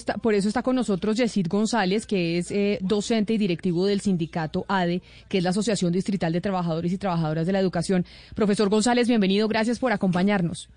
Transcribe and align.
Está, 0.00 0.14
por 0.14 0.32
eso 0.32 0.48
está 0.48 0.62
con 0.62 0.76
nosotros 0.76 1.18
Yesid 1.18 1.46
González, 1.46 2.06
que 2.06 2.38
es 2.38 2.50
eh, 2.50 2.78
docente 2.80 3.34
y 3.34 3.38
directivo 3.38 3.84
del 3.84 4.00
sindicato 4.00 4.64
ADE, 4.66 5.02
que 5.28 5.38
es 5.38 5.44
la 5.44 5.50
Asociación 5.50 5.92
Distrital 5.92 6.32
de 6.32 6.40
Trabajadores 6.40 6.90
y 6.90 6.96
Trabajadoras 6.96 7.46
de 7.46 7.52
la 7.52 7.60
Educación. 7.60 8.06
Profesor 8.34 8.70
González, 8.70 9.08
bienvenido. 9.08 9.46
Gracias 9.46 9.78
por 9.78 9.92
acompañarnos. 9.92 10.70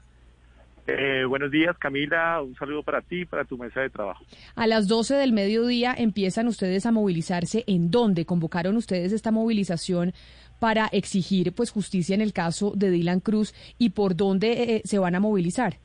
Eh, 0.87 1.23
buenos 1.25 1.51
días, 1.51 1.77
Camila. 1.77 2.41
Un 2.41 2.53
saludo 2.55 2.83
para 2.83 2.99
ti 2.99 3.21
y 3.21 3.25
para 3.25 3.45
tu 3.45 3.57
mesa 3.57 3.79
de 3.79 3.89
trabajo. 3.89 4.25
A 4.55 4.67
las 4.67 4.89
12 4.89 5.15
del 5.15 5.31
mediodía 5.31 5.95
empiezan 5.97 6.49
ustedes 6.49 6.85
a 6.85 6.91
movilizarse. 6.91 7.63
¿En 7.65 7.91
dónde 7.91 8.25
convocaron 8.25 8.75
ustedes 8.75 9.13
esta 9.13 9.31
movilización 9.31 10.11
para 10.59 10.87
exigir 10.87 11.53
pues 11.53 11.71
justicia 11.71 12.13
en 12.13 12.19
el 12.19 12.33
caso 12.33 12.73
de 12.75 12.89
Dylan 12.89 13.21
Cruz 13.21 13.55
y 13.77 13.91
por 13.91 14.17
dónde 14.17 14.75
eh, 14.75 14.81
se 14.83 14.99
van 14.99 15.15
a 15.15 15.21
movilizar? 15.21 15.77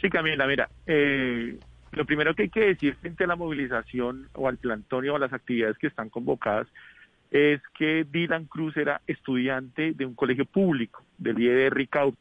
Sí, 0.00 0.08
Camila, 0.08 0.46
mira, 0.46 0.70
eh, 0.86 1.58
lo 1.92 2.04
primero 2.04 2.34
que 2.34 2.42
hay 2.42 2.48
que 2.48 2.66
decir 2.66 2.94
frente 2.94 3.24
a 3.24 3.26
la 3.26 3.36
movilización 3.36 4.28
o 4.34 4.48
al 4.48 4.58
plantón 4.58 5.08
o 5.08 5.16
a 5.16 5.18
las 5.18 5.32
actividades 5.32 5.78
que 5.78 5.88
están 5.88 6.08
convocadas 6.08 6.68
es 7.30 7.60
que 7.78 8.04
Dylan 8.10 8.46
Cruz 8.46 8.76
era 8.76 9.00
estudiante 9.06 9.92
de 9.92 10.04
un 10.04 10.14
colegio 10.14 10.44
público, 10.44 11.04
del 11.18 11.38
IED 11.38 11.70
Ricaute. 11.70 12.18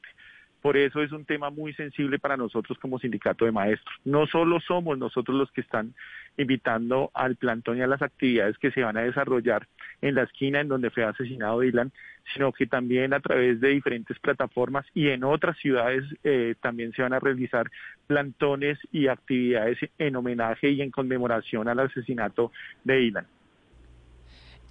Por 0.62 0.76
eso 0.78 1.02
es 1.02 1.12
un 1.12 1.26
tema 1.26 1.50
muy 1.50 1.74
sensible 1.74 2.20
para 2.20 2.38
nosotros 2.38 2.78
como 2.80 3.00
sindicato 3.00 3.46
de 3.46 3.52
maestros. 3.52 3.96
No 4.04 4.28
solo 4.28 4.60
somos 4.60 4.98
nosotros 4.98 5.38
los 5.38 5.52
que 5.52 5.62
están 5.62 5.94
invitando 6.38 7.12
al 7.14 7.36
plantón 7.36 7.78
y 7.78 7.82
a 7.82 7.88
las 7.88 8.02
actividades 8.02 8.58
que 8.58 8.72
se 8.72 8.84
van 8.84 8.98
a 8.98 9.02
desarrollar 9.02 9.68
en 10.02 10.16
la 10.16 10.24
esquina 10.24 10.62
en 10.62 10.68
donde 10.68 10.90
fue 10.90 11.04
asesinado 11.04 11.60
Dylan, 11.60 11.92
sino 12.34 12.52
que 12.52 12.68
también 12.68 13.14
a 13.14 13.20
través 13.20 13.60
de 13.60 13.70
diferentes 13.70 14.18
plataformas 14.20 14.86
y 14.94 15.10
en 15.10 15.24
otras 15.24 15.58
ciudades 15.58 16.04
eh, 16.24 16.56
también 16.62 16.94
se 16.94 17.02
van 17.02 17.14
a 17.14 17.20
realizar 17.20 17.70
plantones 18.08 18.78
y 18.92 19.08
actividades 19.08 19.78
en 19.98 20.16
homenaje 20.16 20.70
y 20.70 20.82
en 20.82 20.92
conmemoración 20.92 21.68
al 21.68 21.80
asesinato 21.80 22.52
de 22.84 22.98
Dylan. 22.98 23.28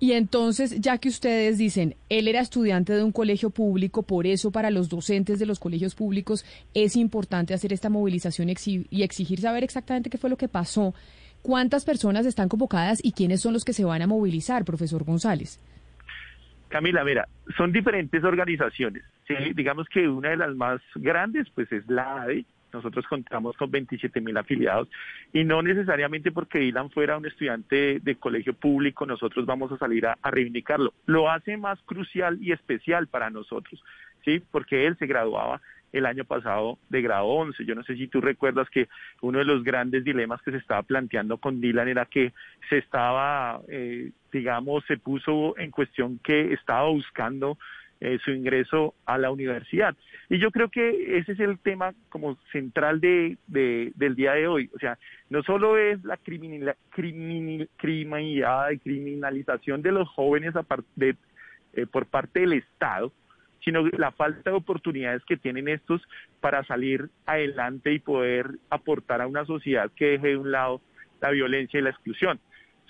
Y 0.01 0.12
entonces, 0.12 0.81
ya 0.81 0.98
que 0.98 1.09
ustedes 1.09 1.59
dicen, 1.59 1.97
él 2.09 2.29
era 2.29 2.41
estudiante 2.41 2.92
de 2.92 3.03
un 3.03 3.11
colegio 3.11 3.51
público, 3.51 4.05
por 4.05 4.29
eso 4.29 4.53
para 4.53 4.70
los 4.70 4.89
docentes 4.89 5.41
de 5.41 5.47
los 5.47 5.59
colegios 5.59 5.97
públicos 5.97 6.45
es 6.73 6.95
importante 6.95 7.53
hacer 7.53 7.73
esta 7.73 7.89
movilización 7.89 8.48
y 8.48 9.03
exigir 9.03 9.41
saber 9.41 9.64
exactamente 9.64 10.09
qué 10.09 10.17
fue 10.17 10.31
lo 10.31 10.36
que 10.36 10.47
pasó. 10.47 10.95
¿Cuántas 11.42 11.84
personas 11.84 12.27
están 12.27 12.48
convocadas 12.48 13.00
y 13.03 13.12
quiénes 13.12 13.41
son 13.41 13.53
los 13.53 13.64
que 13.64 13.72
se 13.72 13.84
van 13.84 14.03
a 14.03 14.06
movilizar, 14.06 14.64
profesor 14.64 15.05
González? 15.05 15.61
Camila, 16.69 17.03
mira, 17.05 17.27
son 17.56 17.72
diferentes 17.72 18.22
organizaciones. 18.25 19.03
Digamos 19.55 19.89
que 19.89 20.08
una 20.08 20.30
de 20.30 20.36
las 20.36 20.55
más 20.55 20.80
grandes, 20.95 21.48
pues 21.55 21.70
es 21.72 21.86
la 21.89 22.22
ADE, 22.22 22.45
nosotros 22.72 23.06
contamos 23.06 23.56
con 23.56 23.70
27 23.70 24.20
mil 24.20 24.36
afiliados 24.36 24.89
y 25.33 25.45
no 25.45 25.62
necesariamente 25.62 26.30
porque 26.30 26.58
Dylan 26.58 26.91
fuera 26.91 27.17
un 27.17 27.27
estudiante 27.27 28.00
de, 28.00 28.17
colegio 28.17 28.52
público, 28.55 29.06
nosotros 29.06 29.47
vamos 29.47 29.73
a 29.73 29.78
salir 29.78 30.06
a, 30.06 30.17
reivindicarlo. 30.23 30.92
Lo 31.06 31.30
hace 31.30 31.56
más 31.56 31.80
crucial 31.83 32.39
y 32.42 32.52
especial 32.52 33.07
para 33.07 33.30
nosotros, 33.30 33.83
¿sí? 34.24 34.42
Porque 34.51 34.86
él 34.86 34.96
se 34.98 35.07
graduaba 35.07 35.61
el 35.93 36.07
año 36.07 36.25
pasado 36.25 36.79
de 36.89 37.03
grado 37.03 37.27
11. 37.27 37.65
Yo 37.65 37.75
no 37.75 37.83
sé 37.83 37.97
si 37.97 38.09
tú 38.09 38.21
recuerdas 38.21 38.69
que 38.71 38.89
uno 39.23 39.39
de 39.39 39.45
los 39.45 39.65
grandes 39.65 40.05
dilemas 40.05 40.43
que 40.43 40.51
se 40.51 40.59
estaba 40.59 40.83
planteando 40.83 41.39
con 41.39 41.61
Dylan 41.61 41.89
era 41.89 42.07
que 42.07 42.33
se 42.69 42.79
estaba, 42.79 43.61
eh, 43.69 44.11
digamos, 44.33 44.85
se 44.87 44.97
puso 44.97 45.57
en 45.59 45.71
cuestión 45.71 46.19
que 46.23 46.53
estaba 46.53 46.89
buscando 46.89 47.59
eh, 48.01 48.21
su 48.25 48.31
ingreso 48.31 48.95
a 49.07 49.19
la 49.19 49.33
universidad. 49.33 49.97
Y 50.29 50.39
yo 50.39 50.53
creo 50.53 50.69
que 50.69 51.19
ese 51.19 51.33
es 51.33 51.41
el 51.41 51.59
tema 51.59 51.95
como 52.11 52.37
central 52.53 53.01
de, 53.01 53.37
del 53.49 54.15
día 54.15 54.35
de 54.35 54.47
hoy. 54.47 54.70
O 54.73 54.79
sea, 54.79 54.97
no 55.31 55.43
solo 55.43 55.77
es 55.77 56.05
la 56.05 56.17
criminalidad, 56.17 56.77
criminalidad 56.93 58.70
y 58.70 58.79
criminalización 58.79 59.83
de 59.83 59.91
los 59.91 60.09
jóvenes 60.11 60.55
de, 60.95 61.17
eh, 61.73 61.87
por 61.87 62.07
parte 62.07 62.39
del 62.39 62.53
Estado, 62.53 63.13
sino 63.64 63.86
la 63.89 64.13
falta 64.13 64.51
de 64.51 64.57
oportunidades 64.57 65.24
que 65.24 65.36
tienen 65.36 65.69
estos 65.69 66.02
para 66.41 66.64
salir 66.64 67.08
adelante 67.27 67.92
y 67.92 67.98
poder 67.98 68.51
aportar 68.70 69.20
a 69.20 69.27
una 69.27 69.45
sociedad 69.45 69.91
que 69.96 70.11
deje 70.11 70.29
de 70.29 70.36
un 70.36 70.52
lado 70.52 70.80
la 71.20 71.30
violencia 71.30 71.79
y 71.79 71.83
la 71.83 71.91
exclusión. 71.91 72.39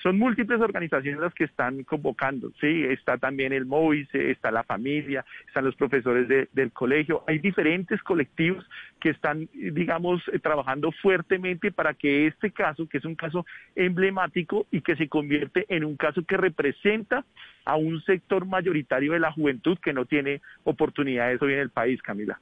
Son 0.03 0.19
múltiples 0.19 0.61
organizaciones 0.61 1.21
las 1.21 1.35
que 1.35 1.45
están 1.45 1.83
convocando, 1.83 2.53
sí, 2.61 2.85
está 2.85 3.19
también 3.19 3.53
el 3.53 3.67
MOVICE, 3.67 4.31
está 4.31 4.51
la 4.51 4.63
familia, 4.63 5.25
están 5.47 5.65
los 5.65 5.75
profesores 5.75 6.29
del 6.53 6.73
colegio, 6.73 7.25
hay 7.27 7.39
diferentes 7.39 8.01
colectivos 8.03 8.65
que 9.01 9.11
están, 9.11 9.49
digamos, 9.53 10.23
eh, 10.33 10.39
trabajando 10.39 10.93
fuertemente 10.93 11.73
para 11.73 11.95
que 11.95 12.27
este 12.27 12.53
caso, 12.53 12.89
que 12.89 12.99
es 12.99 13.05
un 13.05 13.17
caso 13.17 13.45
emblemático 13.75 14.67
y 14.71 14.83
que 14.83 14.97
se 14.97 15.09
convierte 15.09 15.67
en 15.69 15.85
un 15.85 15.97
caso 15.97 16.23
que 16.23 16.37
representa 16.37 17.25
a 17.65 17.77
un 17.77 18.01
sector 18.03 18.47
mayoritario 18.47 19.13
de 19.13 19.21
la 19.21 19.33
juventud 19.33 19.79
que 19.83 19.93
no 19.93 20.05
tiene 20.05 20.41
oportunidades 20.65 21.43
hoy 21.43 21.55
en 21.55 21.61
el 21.61 21.71
país, 21.71 22.01
Camila. 22.03 22.39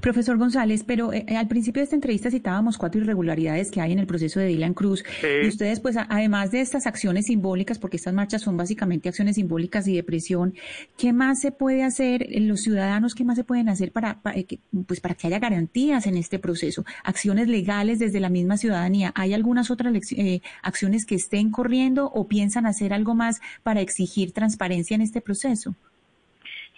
Profesor 0.00 0.36
González, 0.38 0.84
pero 0.86 1.12
eh, 1.12 1.24
al 1.36 1.48
principio 1.48 1.80
de 1.80 1.84
esta 1.84 1.96
entrevista 1.96 2.30
citábamos 2.30 2.78
cuatro 2.78 3.00
irregularidades 3.00 3.70
que 3.70 3.80
hay 3.80 3.92
en 3.92 3.98
el 3.98 4.06
proceso 4.06 4.40
de 4.40 4.46
Dylan 4.46 4.74
Cruz. 4.74 5.04
Y 5.42 5.48
ustedes, 5.48 5.80
pues, 5.80 5.96
además 5.96 6.50
de 6.50 6.60
estas 6.60 6.86
acciones 6.86 7.26
simbólicas, 7.26 7.78
porque 7.78 7.96
estas 7.96 8.14
marchas 8.14 8.42
son 8.42 8.56
básicamente 8.56 9.08
acciones 9.08 9.36
simbólicas 9.36 9.86
y 9.88 9.94
de 9.94 10.02
presión, 10.02 10.54
¿qué 10.96 11.12
más 11.12 11.40
se 11.40 11.52
puede 11.52 11.82
hacer? 11.82 12.26
Los 12.40 12.60
ciudadanos, 12.60 13.14
¿qué 13.14 13.24
más 13.24 13.36
se 13.36 13.44
pueden 13.44 13.68
hacer 13.68 13.92
para, 13.92 14.20
eh, 14.34 14.44
que, 14.44 14.60
pues, 14.86 15.00
para 15.00 15.14
que 15.14 15.26
haya 15.26 15.38
garantías 15.38 16.06
en 16.06 16.16
este 16.16 16.38
proceso? 16.38 16.84
Acciones 17.04 17.48
legales 17.48 17.98
desde 17.98 18.20
la 18.20 18.28
misma 18.28 18.56
ciudadanía. 18.56 19.12
¿Hay 19.14 19.34
algunas 19.34 19.70
otras 19.70 19.94
eh, 20.12 20.40
acciones 20.62 21.06
que 21.06 21.14
estén 21.14 21.50
corriendo 21.50 22.10
o 22.12 22.28
piensan 22.28 22.66
hacer 22.66 22.92
algo 22.92 23.14
más 23.14 23.40
para 23.62 23.80
exigir 23.80 24.32
transparencia 24.32 24.94
en 24.94 25.02
este 25.02 25.20
proceso? 25.20 25.74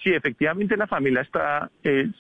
Sí, 0.03 0.11
efectivamente 0.13 0.77
la 0.77 0.89
familia 0.89 1.21
está, 1.21 1.71
eh, 1.85 2.11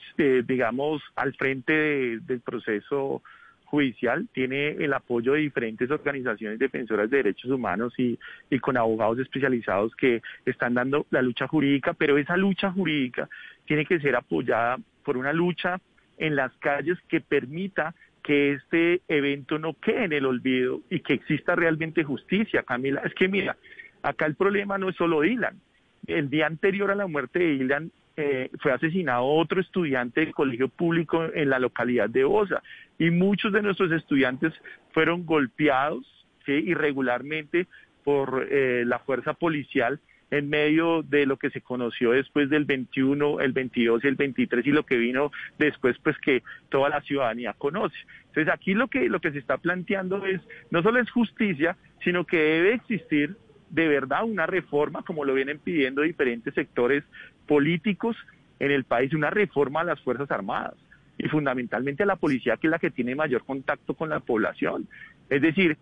digamos, 0.47 1.03
al 1.17 1.35
frente 1.35 2.21
del 2.21 2.41
proceso 2.41 3.23
judicial, 3.65 4.29
tiene 4.33 4.69
el 4.69 4.93
apoyo 4.93 5.33
de 5.33 5.41
diferentes 5.41 5.91
organizaciones 5.91 6.59
defensoras 6.59 7.09
de 7.11 7.17
derechos 7.17 7.51
humanos 7.51 7.95
y, 7.99 8.19
y 8.51 8.59
con 8.59 8.77
abogados 8.77 9.19
especializados 9.19 9.97
que 9.97 10.23
están 10.45 10.75
dando 10.75 11.07
la 11.11 11.23
lucha 11.23 11.49
jurídica, 11.49 11.95
pero 11.95 12.19
esa 12.19 12.37
lucha 12.37 12.71
jurídica 12.71 13.29
tiene 13.67 13.87
que 13.87 13.99
ser 13.99 14.15
apoyada 14.15 14.77
por 15.03 15.17
una 15.17 15.33
lucha 15.33 15.81
en 16.19 16.37
las 16.37 16.53
calles 16.59 16.99
que 17.09 17.21
permita 17.21 17.95
que 18.23 18.53
este 18.53 19.01
evento 19.09 19.59
no 19.59 19.75
quede 19.75 20.05
en 20.05 20.13
el 20.13 20.27
olvido 20.27 20.83
y 20.91 21.01
que 21.01 21.15
exista 21.15 21.57
realmente 21.57 22.05
justicia, 22.05 22.63
Camila. 22.63 23.01
Es 23.05 23.15
que 23.15 23.27
mira, 23.27 23.57
acá 24.03 24.27
el 24.27 24.37
problema 24.37 24.79
no 24.79 24.91
es 24.91 24.97
solo 24.97 25.23
Dylan, 25.23 25.59
el 26.07 26.31
día 26.31 26.47
anterior 26.47 26.91
a 26.91 26.95
la 26.95 27.07
muerte 27.07 27.39
de 27.39 27.55
Ilan 27.55 27.93
eh, 28.17 28.51
fue 28.61 28.73
asesinado 28.73 29.25
otro 29.25 29.61
estudiante 29.61 30.21
del 30.21 30.35
colegio 30.35 30.69
público 30.69 31.25
en 31.33 31.49
la 31.49 31.59
localidad 31.59 32.11
de 32.11 32.25
Osa 32.25 32.63
y 32.99 33.11
muchos 33.11 33.53
de 33.53 33.63
nuestros 33.63 33.91
estudiantes 33.93 34.53
fueron 34.93 35.25
golpeados 35.25 36.07
irregularmente 36.47 37.69
por 38.05 38.49
eh, 38.51 38.85
la 38.85 38.99
fuerza 38.99 39.33
policial 39.33 40.01
en 40.31 40.49
medio 40.49 41.03
de 41.03 41.27
lo 41.27 41.37
que 41.37 41.51
se 41.51 41.61
conoció 41.61 42.13
después 42.13 42.49
del 42.49 42.65
21, 42.65 43.41
el 43.41 43.53
22 43.53 44.03
y 44.03 44.09
el 44.09 44.15
23 44.15 44.67
y 44.67 44.71
lo 44.71 44.85
que 44.85 44.97
vino 44.97 45.31
después 45.59 45.97
pues 46.03 46.17
que 46.19 46.43
toda 46.71 46.89
la 46.89 47.03
ciudadanía 47.03 47.53
conoce. 47.53 47.97
Entonces 48.29 48.53
aquí 48.53 48.73
lo 48.73 48.89
que 48.89 49.09
lo 49.11 49.21
que 49.21 49.31
se 49.31 49.39
está 49.39 49.59
planteando 49.59 50.25
es 50.25 50.41
no 50.71 50.83
solo 50.83 51.01
es 51.01 51.11
justicia, 51.11 51.77
sino 52.03 52.25
que 52.25 52.39
debe 52.39 52.75
existir 52.75 53.37
de 53.73 53.89
verdad 53.89 54.25
una 54.25 54.47
reforma, 54.47 55.03
como 55.03 55.25
lo 55.25 55.35
vienen 55.35 55.59
pidiendo 55.59 56.03
diferentes 56.03 56.55
sectores 56.55 57.03
políticos 57.47 58.17
en 58.61 58.71
el 58.71 58.85
país, 58.85 59.13
una 59.15 59.31
reforma 59.31 59.81
a 59.81 59.85
las 59.85 60.01
Fuerzas 60.03 60.31
Armadas 60.31 60.75
y 61.19 61.29
fundamentalmente 61.29 62.03
a 62.03 62.07
la 62.07 62.17
policía, 62.17 62.59
que 62.59 62.67
es 62.67 62.71
la 62.71 62.79
que 62.79 62.91
tiene 62.91 63.15
mayor 63.15 63.45
contacto 63.45 63.95
con 63.95 64.11
la 64.11 64.21
población. 64.21 64.87
Es 65.31 65.41
decir, 65.41 65.79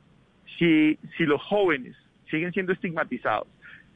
si, 0.59 0.99
si 1.17 1.25
los 1.25 1.43
jóvenes 1.43 1.97
siguen 2.31 2.53
siendo 2.53 2.73
estigmatizados, 2.73 3.49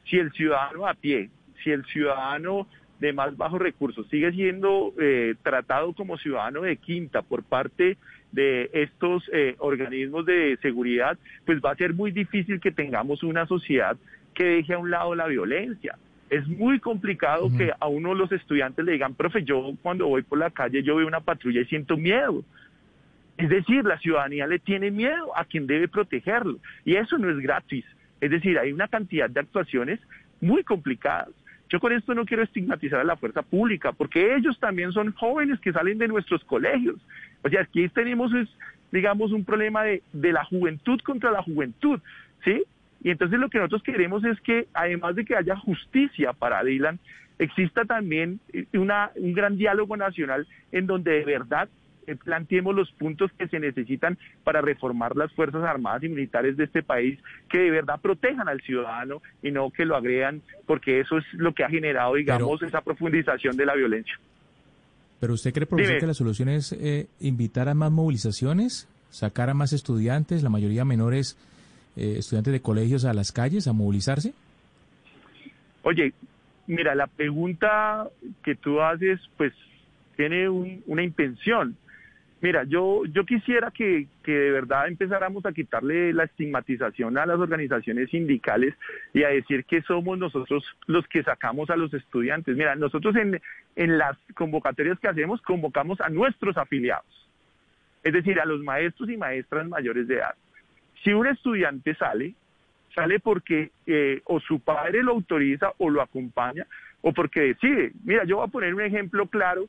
si 0.09 0.17
el 0.17 0.31
ciudadano 0.33 0.87
a 0.87 0.93
pie, 0.93 1.29
si 1.63 1.71
el 1.71 1.85
ciudadano 1.85 2.67
de 2.99 3.13
más 3.13 3.35
bajos 3.37 3.61
recursos 3.61 4.07
sigue 4.09 4.31
siendo 4.33 4.93
eh, 4.99 5.35
tratado 5.41 5.93
como 5.93 6.17
ciudadano 6.17 6.61
de 6.61 6.77
quinta 6.77 7.21
por 7.21 7.43
parte 7.43 7.97
de 8.35 8.69
estos 8.73 9.23
eh, 9.33 9.55
organismos 9.59 10.25
de 10.25 10.57
seguridad, 10.61 11.17
pues 11.45 11.59
va 11.63 11.71
a 11.71 11.75
ser 11.75 11.93
muy 11.93 12.11
difícil 12.11 12.59
que 12.59 12.71
tengamos 12.71 13.23
una 13.23 13.47
sociedad 13.47 13.97
que 14.33 14.43
deje 14.43 14.73
a 14.73 14.77
un 14.77 14.91
lado 14.91 15.15
la 15.15 15.27
violencia. 15.27 15.97
Es 16.29 16.45
muy 16.47 16.79
complicado 16.79 17.49
que 17.57 17.71
a 17.79 17.87
uno 17.87 18.09
de 18.09 18.15
los 18.15 18.31
estudiantes 18.31 18.83
le 18.83 18.93
digan, 18.93 19.13
profe, 19.13 19.43
yo 19.43 19.73
cuando 19.81 20.07
voy 20.07 20.23
por 20.23 20.37
la 20.37 20.49
calle 20.49 20.83
yo 20.83 20.95
veo 20.95 21.07
una 21.07 21.21
patrulla 21.21 21.61
y 21.61 21.65
siento 21.65 21.97
miedo. 21.97 22.43
Es 23.37 23.49
decir, 23.49 23.83
la 23.85 23.97
ciudadanía 23.99 24.47
le 24.47 24.59
tiene 24.59 24.91
miedo 24.91 25.35
a 25.37 25.45
quien 25.45 25.67
debe 25.67 25.87
protegerlo. 25.87 26.59
Y 26.83 26.95
eso 26.95 27.17
no 27.17 27.29
es 27.29 27.37
gratis. 27.37 27.85
Es 28.21 28.31
decir, 28.31 28.57
hay 28.57 28.71
una 28.71 28.87
cantidad 28.87 29.29
de 29.29 29.39
actuaciones 29.39 29.99
muy 30.41 30.63
complicadas. 30.63 31.29
Yo 31.69 31.79
con 31.79 31.91
esto 31.93 32.13
no 32.13 32.25
quiero 32.25 32.43
estigmatizar 32.43 32.99
a 32.99 33.03
la 33.03 33.17
fuerza 33.17 33.41
pública, 33.41 33.91
porque 33.91 34.35
ellos 34.35 34.57
también 34.59 34.91
son 34.91 35.11
jóvenes 35.13 35.59
que 35.59 35.73
salen 35.73 35.97
de 35.97 36.07
nuestros 36.07 36.43
colegios. 36.43 36.95
O 37.45 37.49
sea, 37.49 37.61
aquí 37.61 37.87
tenemos, 37.89 38.33
es, 38.33 38.49
digamos, 38.91 39.31
un 39.31 39.45
problema 39.45 39.83
de, 39.83 40.01
de 40.13 40.33
la 40.33 40.43
juventud 40.43 40.99
contra 41.01 41.29
la 41.29 41.43
juventud, 41.43 41.99
¿sí? 42.43 42.63
Y 43.03 43.11
entonces 43.11 43.39
lo 43.39 43.49
que 43.49 43.59
nosotros 43.59 43.83
queremos 43.83 44.25
es 44.25 44.41
que, 44.41 44.67
además 44.73 45.15
de 45.15 45.25
que 45.25 45.35
haya 45.35 45.55
justicia 45.55 46.33
para 46.33 46.63
Dylan, 46.63 46.97
exista 47.37 47.85
también 47.85 48.39
una, 48.73 49.11
un 49.15 49.33
gran 49.33 49.57
diálogo 49.57 49.95
nacional 49.95 50.47
en 50.71 50.87
donde 50.87 51.11
de 51.11 51.25
verdad 51.25 51.69
eh, 52.07 52.15
planteemos 52.15 52.73
los 52.73 52.91
puntos 52.93 53.31
que 53.37 53.47
se 53.47 53.59
necesitan 53.59 54.17
para 54.43 54.61
reformar 54.61 55.15
las 55.15 55.31
Fuerzas 55.33 55.63
Armadas 55.63 56.01
y 56.01 56.09
Militares 56.09 56.57
de 56.57 56.63
este 56.63 56.81
país, 56.81 57.19
que 57.47 57.59
de 57.59 57.69
verdad 57.69 57.99
protejan 58.01 58.47
al 58.47 58.61
ciudadano 58.61 59.21
y 59.43 59.51
no 59.51 59.69
que 59.69 59.85
lo 59.85 59.95
agregan, 59.95 60.41
porque 60.65 60.99
eso 60.99 61.19
es 61.19 61.25
lo 61.33 61.53
que 61.53 61.63
ha 61.63 61.69
generado, 61.69 62.15
digamos, 62.15 62.63
esa 62.63 62.81
profundización 62.81 63.55
de 63.55 63.67
la 63.67 63.75
violencia. 63.75 64.17
Pero 65.19 65.33
usted 65.33 65.53
cree, 65.53 65.65
profesor, 65.65 65.99
que 65.99 66.07
la 66.07 66.13
solución 66.13 66.49
es 66.49 66.73
eh, 66.73 67.07
invitar 67.19 67.69
a 67.69 67.73
más 67.73 67.91
movilizaciones, 67.91 68.87
sacar 69.09 69.49
a 69.49 69.53
más 69.53 69.73
estudiantes, 69.73 70.43
la 70.43 70.49
mayoría 70.49 70.85
menores 70.85 71.37
eh, 71.95 72.15
estudiantes 72.17 72.51
de 72.51 72.61
colegios 72.61 73.05
a 73.05 73.13
las 73.13 73.31
calles 73.31 73.67
a 73.67 73.73
movilizarse? 73.73 74.33
Oye, 75.83 76.13
mira, 76.67 76.93
la 76.95 77.07
pregunta 77.07 78.09
que 78.43 78.55
tú 78.55 78.81
haces, 78.81 79.21
pues 79.37 79.53
tiene 80.17 80.49
una 80.49 81.03
intención. 81.03 81.77
Mira, 82.45 82.63
yo, 82.63 83.05
yo 83.05 83.25
quisiera 83.25 83.71
que, 83.71 84.05
de 84.23 84.51
verdad 84.51 84.87
empezáramos 84.87 85.47
a 85.47 85.51
quitarle 85.51 86.13
la 86.13 86.25
estigmatización 86.25 87.17
a 87.17 87.25
las 87.25 87.39
organizaciones 87.39 88.11
sindicales 88.11 88.75
y 89.15 89.23
a 89.23 89.29
decir 89.29 89.65
que 89.65 89.81
somos 89.81 90.19
nosotros 90.19 90.63
los 90.85 91.07
que 91.07 91.23
sacamos 91.23 91.71
a 91.71 91.75
los 91.75 91.91
estudiantes. 91.91 92.55
Mira, 92.55 92.75
nosotros 92.75 93.15
en, 93.15 93.41
en 93.75 93.97
las 93.97 94.15
convocatorias 94.35 94.99
que 94.99 95.07
hacemos 95.07 95.41
convocamos 95.41 95.99
a 96.01 96.09
nuestros 96.09 96.55
afiliados, 96.55 97.27
es 98.03 98.13
decir, 98.13 98.39
a 98.39 98.45
los 98.45 98.61
maestros 98.61 99.09
y 99.09 99.17
maestras 99.17 99.67
mayores 99.67 100.07
de 100.07 100.17
edad. 100.17 100.35
Si 101.03 101.13
un 101.13 101.25
estudiante 101.25 101.95
sale, 101.95 102.35
sale 102.93 103.19
porque 103.19 103.71
eh, 103.87 104.21
o 104.25 104.39
su 104.39 104.59
padre 104.59 105.01
lo 105.01 105.13
autoriza 105.13 105.71
o 105.79 105.89
lo 105.89 105.99
acompaña 105.99 106.67
o 107.01 107.11
porque 107.11 107.39
decide. 107.41 107.91
Mira, 108.03 108.23
yo 108.23 108.35
voy 108.35 108.47
a 108.47 108.51
poner 108.51 108.75
un 108.75 108.81
ejemplo 108.81 109.25
claro 109.25 109.67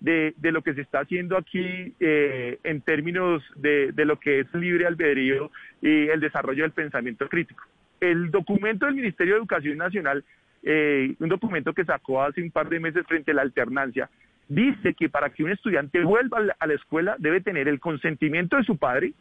de, 0.00 0.34
lo 0.42 0.62
que 0.62 0.74
se 0.74 0.82
está 0.82 1.00
haciendo 1.00 1.36
aquí 1.36 1.94
eh, 2.00 2.58
en 2.64 2.80
términos 2.80 3.42
de, 3.56 3.92
lo 3.96 4.18
que 4.18 4.40
es 4.40 4.54
libre 4.54 4.86
albedrío 4.86 5.50
y 5.80 6.08
el 6.08 6.20
desarrollo 6.20 6.62
del 6.62 6.72
pensamiento 6.72 7.28
crítico. 7.28 7.64
El 8.00 8.30
documento 8.30 8.86
del 8.86 8.94
Ministerio 8.94 9.34
de 9.34 9.38
Educación 9.38 9.78
Nacional, 9.78 10.24
eh, 10.62 11.14
un 11.18 11.28
documento 11.28 11.72
que 11.72 11.84
sacó 11.84 12.22
hace 12.22 12.42
un 12.42 12.50
par 12.50 12.68
de 12.68 12.80
meses 12.80 13.06
frente 13.06 13.30
a 13.30 13.34
la 13.34 13.42
alternancia, 13.42 14.10
dice 14.48 14.94
que 14.94 15.08
para 15.08 15.30
que 15.30 15.42
un 15.42 15.50
estudiante 15.50 16.02
vuelva 16.02 16.38
a 16.58 16.66
la 16.66 16.74
escuela 16.74 17.16
debe 17.18 17.40
tener 17.40 17.68
el 17.68 17.80
consentimiento 17.80 18.56
de 18.56 18.64
su 18.64 18.76
padre 18.76 19.12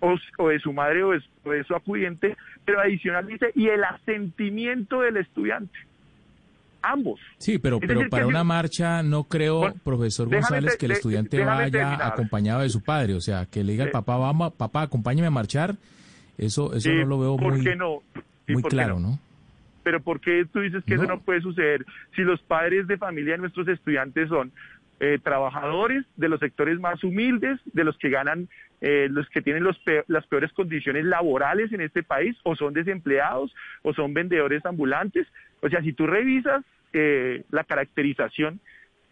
o, 0.00 0.48
de 0.48 0.58
su 0.60 0.72
madre 0.72 1.02
o 1.02 1.10
de, 1.10 1.64
su 1.64 1.74
acudiente, 1.74 2.36
pero 2.64 2.80
adicionalmente 2.80 3.50
y 3.54 3.68
el 3.68 3.84
asentimiento 3.84 5.02
del 5.02 5.18
estudiante 5.18 5.78
ambos. 6.82 7.20
Sí, 7.38 7.58
pero, 7.58 7.80
pero 7.80 8.08
para 8.08 8.26
una 8.26 8.44
marcha 8.44 9.02
no 9.02 9.24
creo, 9.24 9.74
profesor 9.84 10.28
González, 10.28 10.76
que 10.76 10.86
el 10.86 10.92
estudiante 10.92 11.44
vaya 11.44 12.06
acompañado 12.06 12.60
de 12.60 12.68
su 12.68 12.82
padre. 12.82 13.14
O 13.14 13.20
sea, 13.20 13.46
que 13.46 13.64
le 13.64 13.72
diga 13.72 13.84
al 13.84 13.90
papá, 13.90 14.16
vamos, 14.16 14.52
papá, 14.54 14.82
acompáñame 14.82 15.26
a 15.26 15.30
marchar. 15.30 15.76
Eso, 16.38 16.74
eso 16.74 16.90
no 16.90 17.04
lo 17.04 17.18
veo 17.18 17.36
muy, 17.36 17.76
no? 17.76 18.02
muy 18.48 18.62
claro, 18.62 18.98
no? 18.98 19.18
Pero 19.82 20.00
¿por 20.00 20.20
qué 20.20 20.46
tú 20.52 20.60
dices 20.60 20.84
que 20.84 20.94
eso 20.94 21.04
no 21.04 21.20
puede 21.20 21.40
suceder 21.40 21.84
si 22.14 22.22
los 22.22 22.40
padres 22.42 22.86
de 22.86 22.96
familia 22.98 23.32
de 23.32 23.38
nuestros 23.38 23.66
estudiantes 23.68 24.28
son 24.28 24.52
eh, 25.00 25.18
trabajadores 25.22 26.04
de 26.16 26.28
los 26.28 26.40
sectores 26.40 26.78
más 26.78 27.02
humildes, 27.02 27.58
de 27.72 27.84
los 27.84 27.96
que 27.96 28.10
ganan, 28.10 28.48
eh, 28.80 29.08
los 29.10 29.28
que 29.30 29.42
tienen 29.42 29.64
los 29.64 29.78
las 30.08 30.26
peores 30.26 30.52
condiciones 30.52 31.04
laborales 31.04 31.72
en 31.72 31.80
este 31.80 32.02
país, 32.02 32.36
o 32.42 32.56
son 32.56 32.72
desempleados, 32.72 33.54
o 33.82 33.92
son 33.92 34.14
vendedores 34.14 34.64
ambulantes. 34.64 35.26
O 35.60 35.68
sea, 35.68 35.82
si 35.82 35.92
tú 35.92 36.06
revisas 36.06 36.64
eh, 36.92 37.44
la 37.50 37.64
caracterización 37.64 38.60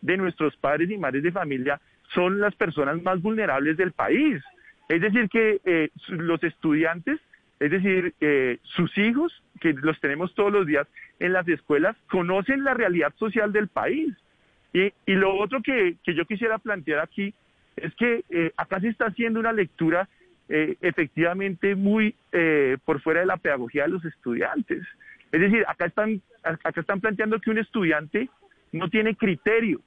de 0.01 0.17
nuestros 0.17 0.57
padres 0.57 0.91
y 0.91 0.97
madres 0.97 1.23
de 1.23 1.33
familia, 1.33 1.81
son 2.15 2.41
las 2.41 2.55
personas 2.55 3.03
más 3.03 3.21
vulnerables 3.21 3.77
del 3.77 3.93
país. 3.93 4.43
Es 4.89 5.01
decir, 5.03 5.29
que 5.29 5.91
los 6.09 6.43
estudiantes, 6.43 7.21
es 7.61 7.71
decir, 7.71 8.15
sus 8.63 8.97
hijos, 8.97 9.43
que 9.61 9.75
los 9.75 10.01
tenemos 10.01 10.35
todos 10.35 10.51
los 10.51 10.67
días 10.67 10.87
en 11.19 11.35
las 11.35 11.47
escuelas, 11.47 11.95
conocen 12.09 12.65
la 12.65 12.73
realidad 12.73 13.13
social 13.19 13.53
del 13.53 13.69
país 13.69 14.15
y, 14.73 14.93
lo 15.15 15.37
otro 15.37 15.63
que, 15.63 15.97
yo 16.05 16.25
quisiera 16.27 16.59
plantear 16.59 17.01
aquí 17.01 17.35
es 17.83 17.95
que 17.95 18.25
eh, 18.31 18.53
acá 18.57 18.81
se 18.81 18.89
está 18.89 19.07
haciendo 19.07 19.41
una 19.41 19.53
lectura 19.53 20.09
eh, 20.49 20.77
efectivamente 20.81 21.75
muy 21.75 22.15
eh, 22.33 22.79
por 22.85 23.01
fuera 23.01 23.21
de 23.21 23.27
la 23.27 23.37
pedagogía 23.37 23.83
de 23.83 23.91
los 23.91 24.05
estudiantes. 24.05 24.83
Es 25.31 25.41
decir, 25.41 25.65
acá 25.69 25.87
están, 25.87 26.23
acá 26.43 26.81
están 26.81 27.01
planteando 27.01 27.39
que 27.41 27.51
un 27.51 27.59
estudiante 27.59 28.29
no 28.73 28.89
tiene 28.89 29.15
criterio. 29.15 29.81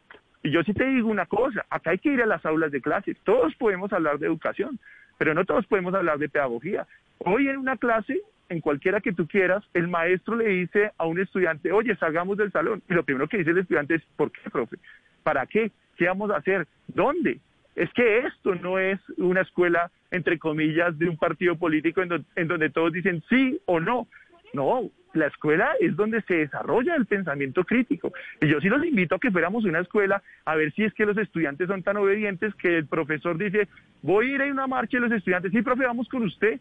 Y 0.44 0.52
yo 0.52 0.64
sí 0.64 0.74
te 0.74 0.86
digo 0.86 1.10
una 1.10 1.26
cosa, 1.26 1.66
acá 1.70 1.92
hay 1.92 2.00
que 2.00 2.10
ir 2.10 2.22
a 2.22 2.26
las 2.26 2.46
aulas 2.46 2.72
de 2.72 2.82
clase. 2.82 3.16
Todos 3.24 3.56
podemos 3.56 3.92
hablar 3.94 4.20
de 4.20 4.28
educación, 4.28 4.80
pero 5.18 5.34
no 5.34 5.46
todos 5.46 5.66
podemos 5.68 5.94
hablar 5.94 6.18
de 6.20 6.30
pedagogía. 6.30 6.88
Hoy 7.20 7.48
en 7.48 7.58
una 7.58 7.78
clase 7.78 8.20
en 8.50 8.60
cualquiera 8.60 9.00
que 9.00 9.14
tú 9.14 9.28
quieras, 9.28 9.64
el 9.74 9.88
maestro 9.88 10.36
le 10.36 10.50
dice 10.50 10.92
a 10.98 11.06
un 11.06 11.20
estudiante, 11.20 11.72
oye, 11.72 11.96
salgamos 11.96 12.38
del 12.38 12.52
salón. 12.52 12.84
Y 12.90 12.94
lo 12.94 13.04
primero 13.04 13.28
que 13.28 13.38
dice 13.38 13.52
el 13.52 13.60
estudiante 13.60 13.96
es, 13.96 14.04
¿por 14.18 14.30
qué, 14.32 14.50
profe? 14.50 14.78
¿Para 15.24 15.46
qué? 15.46 15.72
¿Qué 15.96 16.06
vamos 16.06 16.32
a 16.32 16.38
hacer? 16.38 16.68
¿Dónde? 16.88 17.40
Es 17.76 17.92
que 17.94 18.20
esto 18.20 18.56
no 18.56 18.80
es 18.80 19.00
una 19.18 19.42
escuela, 19.42 19.92
entre 20.12 20.38
comillas, 20.38 20.98
de 20.98 21.08
un 21.08 21.18
partido 21.18 21.56
político 21.56 22.02
en, 22.02 22.26
en 22.36 22.48
donde 22.48 22.70
todos 22.70 22.92
dicen 22.92 23.24
sí 23.30 23.60
o 23.66 23.80
no. 23.80 24.08
No, 24.54 24.90
la 25.14 25.28
escuela 25.28 25.72
es 25.80 25.96
donde 25.96 26.22
se 26.24 26.36
desarrolla 26.36 26.96
el 26.96 27.06
pensamiento 27.06 27.64
crítico. 27.64 28.12
Y 28.42 28.48
yo 28.48 28.60
sí 28.60 28.68
los 28.68 28.84
invito 28.86 29.16
a 29.16 29.20
que 29.20 29.32
fuéramos 29.32 29.64
una 29.64 29.80
escuela 29.80 30.22
a 30.46 30.56
ver 30.56 30.74
si 30.74 30.84
es 30.84 30.94
que 30.94 31.06
los 31.06 31.18
estudiantes 31.18 31.68
son 31.68 31.84
tan 31.84 31.98
obedientes 31.98 32.54
que 32.56 32.78
el 32.78 32.86
profesor 32.86 33.38
dice, 33.38 33.70
voy 34.02 34.32
a 34.32 34.36
ir 34.36 34.42
a 34.42 34.46
una 34.52 34.68
marcha 34.68 34.98
y 34.98 35.00
los 35.00 35.12
estudiantes, 35.12 35.52
sí, 35.52 35.62
profe, 35.62 35.86
vamos 35.86 36.10
con 36.10 36.24
usted 36.24 36.60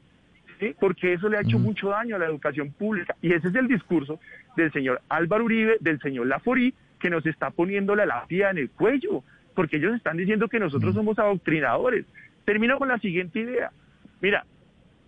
porque 0.78 1.14
eso 1.14 1.28
le 1.28 1.38
ha 1.38 1.42
hecho 1.42 1.58
mucho 1.58 1.88
daño 1.88 2.16
a 2.16 2.18
la 2.18 2.26
educación 2.26 2.72
pública. 2.72 3.16
Y 3.22 3.32
ese 3.32 3.48
es 3.48 3.54
el 3.54 3.68
discurso 3.68 4.20
del 4.56 4.72
señor 4.72 5.00
Álvaro 5.08 5.44
Uribe, 5.44 5.78
del 5.80 6.00
señor 6.00 6.26
Laforí, 6.26 6.74
que 6.98 7.10
nos 7.10 7.24
está 7.24 7.50
poniendo 7.50 7.94
la 7.96 8.06
lápida 8.06 8.50
en 8.50 8.58
el 8.58 8.70
cuello, 8.70 9.24
porque 9.60 9.76
ellos 9.76 9.94
están 9.94 10.16
diciendo 10.16 10.48
que 10.48 10.58
nosotros 10.58 10.94
somos 10.94 11.18
adoctrinadores. 11.18 12.06
Termino 12.46 12.78
con 12.78 12.88
la 12.88 12.98
siguiente 12.98 13.40
idea. 13.40 13.70
Mira, 14.22 14.46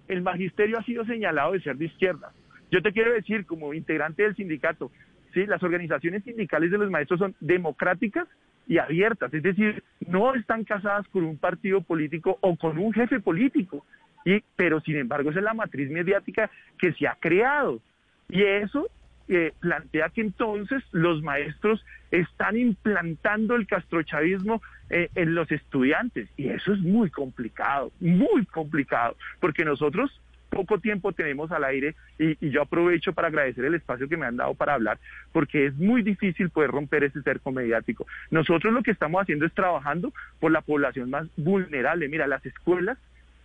el 0.08 0.20
magisterio 0.20 0.78
ha 0.78 0.84
sido 0.84 1.06
señalado 1.06 1.52
de 1.52 1.62
ser 1.62 1.78
de 1.78 1.86
izquierda. 1.86 2.32
Yo 2.70 2.82
te 2.82 2.92
quiero 2.92 3.14
decir, 3.14 3.46
como 3.46 3.72
integrante 3.72 4.24
del 4.24 4.36
sindicato, 4.36 4.90
sí, 5.32 5.46
las 5.46 5.62
organizaciones 5.62 6.22
sindicales 6.24 6.70
de 6.70 6.76
los 6.76 6.90
maestros 6.90 7.18
son 7.18 7.34
democráticas 7.40 8.28
y 8.68 8.76
abiertas, 8.76 9.32
es 9.32 9.42
decir, 9.42 9.82
no 10.06 10.34
están 10.34 10.64
casadas 10.64 11.08
con 11.08 11.24
un 11.24 11.38
partido 11.38 11.80
político 11.80 12.36
o 12.42 12.54
con 12.56 12.76
un 12.76 12.92
jefe 12.92 13.20
político. 13.20 13.86
Y, 14.26 14.42
pero 14.54 14.82
sin 14.82 14.96
embargo 14.96 15.30
esa 15.30 15.38
es 15.38 15.46
la 15.46 15.54
matriz 15.54 15.90
mediática 15.90 16.50
que 16.78 16.92
se 16.92 17.08
ha 17.08 17.16
creado. 17.18 17.80
Y 18.28 18.42
eso 18.42 18.86
eh, 19.32 19.52
plantea 19.60 20.10
que 20.10 20.20
entonces 20.20 20.82
los 20.92 21.22
maestros 21.22 21.84
están 22.10 22.56
implantando 22.56 23.54
el 23.56 23.66
castrochavismo 23.66 24.62
eh, 24.90 25.08
en 25.14 25.34
los 25.34 25.50
estudiantes. 25.50 26.28
Y 26.36 26.48
eso 26.48 26.72
es 26.72 26.80
muy 26.80 27.10
complicado, 27.10 27.92
muy 28.00 28.44
complicado, 28.46 29.16
porque 29.40 29.64
nosotros 29.64 30.20
poco 30.50 30.78
tiempo 30.78 31.12
tenemos 31.12 31.50
al 31.50 31.64
aire 31.64 31.94
y, 32.18 32.36
y, 32.44 32.50
yo 32.50 32.60
aprovecho 32.60 33.14
para 33.14 33.28
agradecer 33.28 33.64
el 33.64 33.74
espacio 33.74 34.06
que 34.06 34.18
me 34.18 34.26
han 34.26 34.36
dado 34.36 34.52
para 34.52 34.74
hablar, 34.74 34.98
porque 35.32 35.66
es 35.66 35.74
muy 35.76 36.02
difícil 36.02 36.50
poder 36.50 36.70
romper 36.70 37.04
ese 37.04 37.22
cerco 37.22 37.52
mediático. 37.52 38.06
Nosotros 38.30 38.74
lo 38.74 38.82
que 38.82 38.90
estamos 38.90 39.22
haciendo 39.22 39.46
es 39.46 39.54
trabajando 39.54 40.12
por 40.40 40.52
la 40.52 40.60
población 40.60 41.08
más 41.08 41.26
vulnerable. 41.38 42.08
Mira, 42.08 42.26
las 42.26 42.44
escuelas 42.44 42.98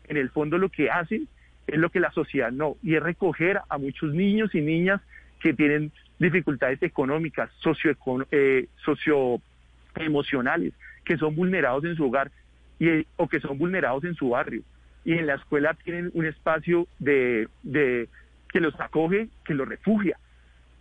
en 0.09 0.17
el 0.17 0.29
fondo 0.29 0.57
lo 0.57 0.67
que 0.67 0.89
hacen 0.89 1.29
es 1.67 1.77
lo 1.77 1.89
que 1.89 1.99
la 1.99 2.11
sociedad 2.11 2.51
no, 2.51 2.77
y 2.81 2.95
es 2.95 3.03
recoger 3.03 3.59
a 3.69 3.77
muchos 3.77 4.13
niños 4.13 4.53
y 4.55 4.61
niñas 4.61 5.01
que 5.39 5.53
tienen 5.53 5.91
dificultades 6.19 6.81
económicas, 6.81 7.49
socio, 7.59 7.95
eh, 8.31 8.67
socioemocionales, 8.83 10.73
que 11.05 11.17
son 11.17 11.35
vulnerados 11.35 11.83
en 11.85 11.95
su 11.95 12.05
hogar, 12.05 12.31
y, 12.79 13.05
o 13.15 13.27
que 13.27 13.39
son 13.39 13.57
vulnerados 13.57 14.03
en 14.03 14.15
su 14.15 14.29
barrio. 14.29 14.63
Y 15.05 15.13
en 15.13 15.27
la 15.27 15.35
escuela 15.35 15.73
tienen 15.73 16.11
un 16.13 16.25
espacio 16.25 16.87
de, 16.99 17.47
de 17.63 18.09
que 18.51 18.59
los 18.59 18.79
acoge, 18.79 19.29
que 19.45 19.53
los 19.53 19.67
refugia. 19.67 20.17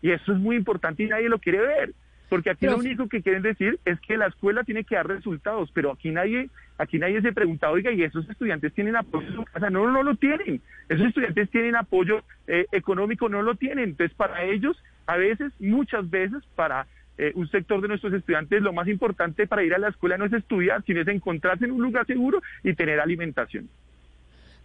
Y 0.03 0.11
eso 0.11 0.33
es 0.33 0.39
muy 0.39 0.57
importante 0.57 1.03
y 1.03 1.07
nadie 1.07 1.29
lo 1.29 1.39
quiere 1.39 1.59
ver. 1.59 1.93
Porque 2.29 2.51
aquí 2.51 2.67
lo 2.67 2.77
único 2.77 3.09
que 3.09 3.23
quieren 3.23 3.43
decir 3.43 3.79
es 3.85 4.01
que 4.01 4.17
la 4.17 4.27
escuela 4.27 4.65
tiene 4.65 4.85
que 4.85 4.97
dar 4.97 5.07
resultados, 5.07 5.71
pero 5.73 5.93
aquí 5.93 6.11
nadie, 6.11 6.49
aquí 6.77 6.99
nadie 6.99 7.23
se 7.23 7.33
pregunta, 7.33 7.71
oiga, 7.71 7.93
¿y 7.93 8.03
esos 8.03 8.29
estudiantes 8.29 8.73
tienen 8.73 8.97
apoyo 8.97 9.29
en 9.29 9.35
su 9.35 9.45
casa? 9.45 9.71
No, 9.71 9.91
no, 9.91 10.03
lo 10.03 10.17
tienen. 10.17 10.61
Esos 10.89 11.07
estudiantes 11.07 11.51
tienen 11.51 11.77
apoyo 11.77 12.23
eh, 12.49 12.67
económico, 12.73 13.29
no 13.29 13.43
lo 13.43 13.55
tienen. 13.55 13.91
Entonces, 13.91 14.17
para 14.17 14.45
ellos, 14.45 14.77
a 15.07 15.17
veces, 15.17 15.53
muchas 15.61 16.11
veces, 16.11 16.43
para 16.57 16.87
eh, 17.19 17.33
un 17.35 17.49
sector 17.49 17.81
de 17.81 17.89
nuestros 17.89 18.13
estudiantes, 18.13 18.61
lo 18.61 18.73
más 18.73 18.89
importante 18.89 19.47
para 19.47 19.65
ir 19.65 19.73
a 19.75 19.79
la 19.79 19.89
escuela 19.89 20.19
no 20.19 20.27
es 20.27 20.33
estudiar, 20.33 20.83
sino 20.85 21.01
es 21.01 21.09
encontrarse 21.09 21.65
en 21.65 21.71
un 21.71 21.83
lugar 21.83 22.07
seguro 22.07 22.43
y 22.63 22.75
tener 22.75 23.01
alimentación. 23.01 23.69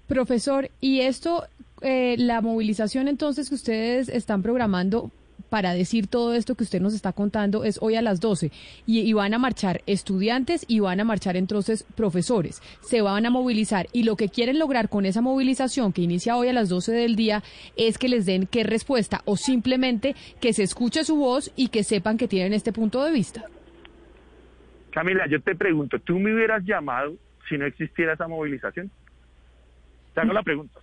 Profesor, 0.08 0.70
¿y 0.82 1.02
esto, 1.02 1.46
eh, 1.82 2.16
la 2.18 2.42
movilización 2.42 3.08
entonces 3.08 3.48
que 3.48 3.56
ustedes 3.56 4.10
están 4.10 4.42
programando, 4.42 5.12
para 5.52 5.74
decir 5.74 6.08
todo 6.08 6.34
esto 6.34 6.56
que 6.56 6.64
usted 6.64 6.80
nos 6.80 6.94
está 6.94 7.12
contando 7.12 7.66
es 7.66 7.78
hoy 7.82 7.96
a 7.96 8.02
las 8.02 8.22
12 8.22 8.52
y, 8.88 9.12
van 9.12 9.34
a 9.34 9.38
marchar 9.38 9.82
estudiantes 9.86 10.64
y 10.66 10.80
van 10.80 11.02
a 11.02 11.04
marchar 11.04 11.36
entonces 11.36 11.84
profesores. 11.98 12.62
Se 12.80 13.02
van 13.02 13.26
a 13.26 13.30
movilizar 13.30 13.88
y 13.92 14.04
lo 14.04 14.16
que 14.16 14.30
quieren 14.30 14.60
lograr 14.60 14.88
con 14.88 15.06
esa 15.06 15.20
movilización 15.20 15.92
que 15.92 16.04
inicia 16.04 16.38
hoy 16.38 16.48
a 16.48 16.54
las 16.54 16.70
12 16.70 16.94
del 16.94 17.18
día 17.18 17.44
es 17.76 17.98
que 17.98 18.08
les 18.08 18.26
den 18.26 18.48
qué 18.48 18.64
respuesta 18.64 19.20
o 19.26 19.36
simplemente 19.36 20.16
que 20.40 20.54
se 20.54 20.64
escuche 20.64 21.04
su 21.04 21.18
voz 21.18 21.52
y 21.58 21.68
que 21.68 21.84
sepan 21.84 22.18
que 22.18 22.30
tienen 22.30 22.54
este 22.54 22.72
punto 22.72 23.04
de 23.04 23.12
vista. 23.12 23.44
Camila, 24.92 25.28
yo 25.28 25.42
te 25.42 25.54
pregunto, 25.54 26.00
¿tú 26.00 26.18
me 26.18 26.34
hubieras 26.34 26.64
llamado 26.64 27.16
si 27.50 27.58
no 27.58 27.66
existiera 27.66 28.14
esa 28.14 28.30
movilización? 28.30 28.90
Te 30.14 30.22
hago 30.22 30.32
la 30.32 30.44
pregunta. 30.44 30.80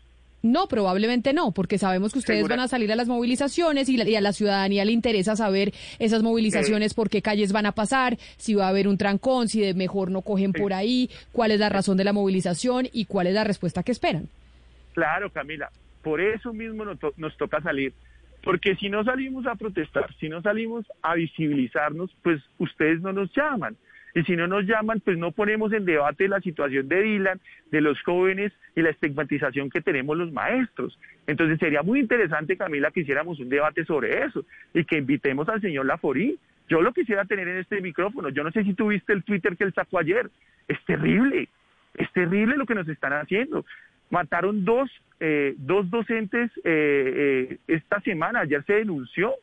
No, 0.49 0.67
probablemente 0.67 1.35
no, 1.35 1.53
porque 1.53 1.77
sabemos 1.77 2.13
que 2.13 2.21
ustedes 2.21 2.49
van 2.49 2.61
a 2.61 2.69
salir 2.69 2.91
a 2.91 2.97
las 2.97 3.07
movilizaciones 3.07 3.89
y, 3.91 4.17
a 4.17 4.21
la 4.23 4.33
ciudadanía 4.33 4.85
le 4.87 4.93
interesa 4.93 5.37
saber 5.37 5.73
esas 5.99 6.23
movilizaciones, 6.23 6.95
por 6.95 7.11
qué 7.11 7.21
calles 7.21 7.53
van 7.53 7.67
a 7.67 7.73
pasar, 7.73 8.17
si 8.39 8.55
va 8.55 8.65
a 8.65 8.69
haber 8.71 8.89
un 8.89 8.97
trancón, 8.97 9.49
si 9.49 9.61
de 9.61 9.75
mejor 9.75 10.11
no 10.11 10.23
cogen 10.23 10.53
por 10.55 10.73
ahí, 10.73 11.11
cuál 11.33 11.51
es 11.51 11.61
la 11.61 11.69
razón 11.69 11.99
de 11.99 12.05
la 12.05 12.15
movilización 12.15 12.89
y 12.91 13.05
cuál 13.05 13.27
es 13.27 13.35
la 13.35 13.45
respuesta 13.45 13.83
que 13.83 13.93
esperan. 13.93 14.29
Claro, 14.95 15.31
Camila, 15.31 15.71
por 16.03 16.21
eso 16.21 16.55
mismo 16.55 16.85
nos 16.85 17.37
toca 17.37 17.61
salir, 17.61 17.93
porque 18.43 18.75
si 18.77 18.89
no 18.89 19.05
salimos 19.05 19.47
a 19.47 19.55
protestar, 19.55 20.15
si 20.19 20.31
no 20.31 20.41
salimos 20.41 20.87
a 21.03 21.15
visibilizarnos, 21.15 22.11
pues 22.23 22.43
ustedes 22.59 23.03
no 23.03 23.13
nos 23.13 23.31
llaman. 23.35 23.77
Y 24.15 24.23
si 24.25 24.37
no 24.37 24.47
nos 24.47 24.65
llaman, 24.65 25.01
pues 25.01 25.19
no 25.19 25.33
ponemos 25.33 25.73
en 25.73 25.85
debate 25.85 26.29
la 26.29 26.41
situación 26.41 26.89
de 26.89 27.03
Dylan, 27.03 27.41
de 27.71 27.81
los 27.81 28.01
jóvenes 28.03 28.53
y 28.75 28.83
la 28.83 28.91
estigmatización 28.91 29.71
que 29.71 29.81
tenemos 29.81 30.17
los 30.17 30.33
maestros. 30.33 30.99
Entonces 31.27 31.59
sería 31.59 31.83
muy 31.83 32.01
interesante, 32.01 32.57
Camila, 32.57 32.91
que 32.91 33.01
hiciéramos 33.01 33.39
un 33.41 33.49
debate 33.49 33.85
sobre 33.85 34.25
eso 34.25 34.45
y 34.75 34.85
que 34.85 34.99
invitemos 34.99 35.49
al 35.49 35.61
señor 35.61 35.87
Laforí. 35.87 36.39
Yo 36.69 36.83
lo 36.83 36.93
quisiera 36.93 37.25
tener 37.25 37.49
en 37.49 37.59
este 37.59 37.81
micrófono. 37.81 38.29
Yo 38.29 38.45
no 38.45 38.51
sé 38.51 38.65
si 38.65 38.75
tuviste 38.75 39.13
el 39.13 39.25
Twitter 39.25 39.57
que 39.57 39.65
él 39.65 39.73
sacó 39.75 39.99
ayer. 39.99 40.31
Es 40.69 40.83
terrible, 40.85 41.49
es 41.95 42.13
terrible 42.13 42.57
lo 42.57 42.67
que 42.67 42.75
nos 42.75 42.89
están 42.89 43.13
haciendo. 43.15 43.65
Mataron 44.11 44.65
dos, 44.65 44.91
eh, 45.21 45.55
dos 45.59 45.91
docentes 45.91 46.51
eh, 46.65 47.51
eh, 47.51 47.59
esta 47.67 48.01
semana, 48.01 48.41
ayer 48.41 48.65
se 48.65 48.75
denunció. 48.75 49.35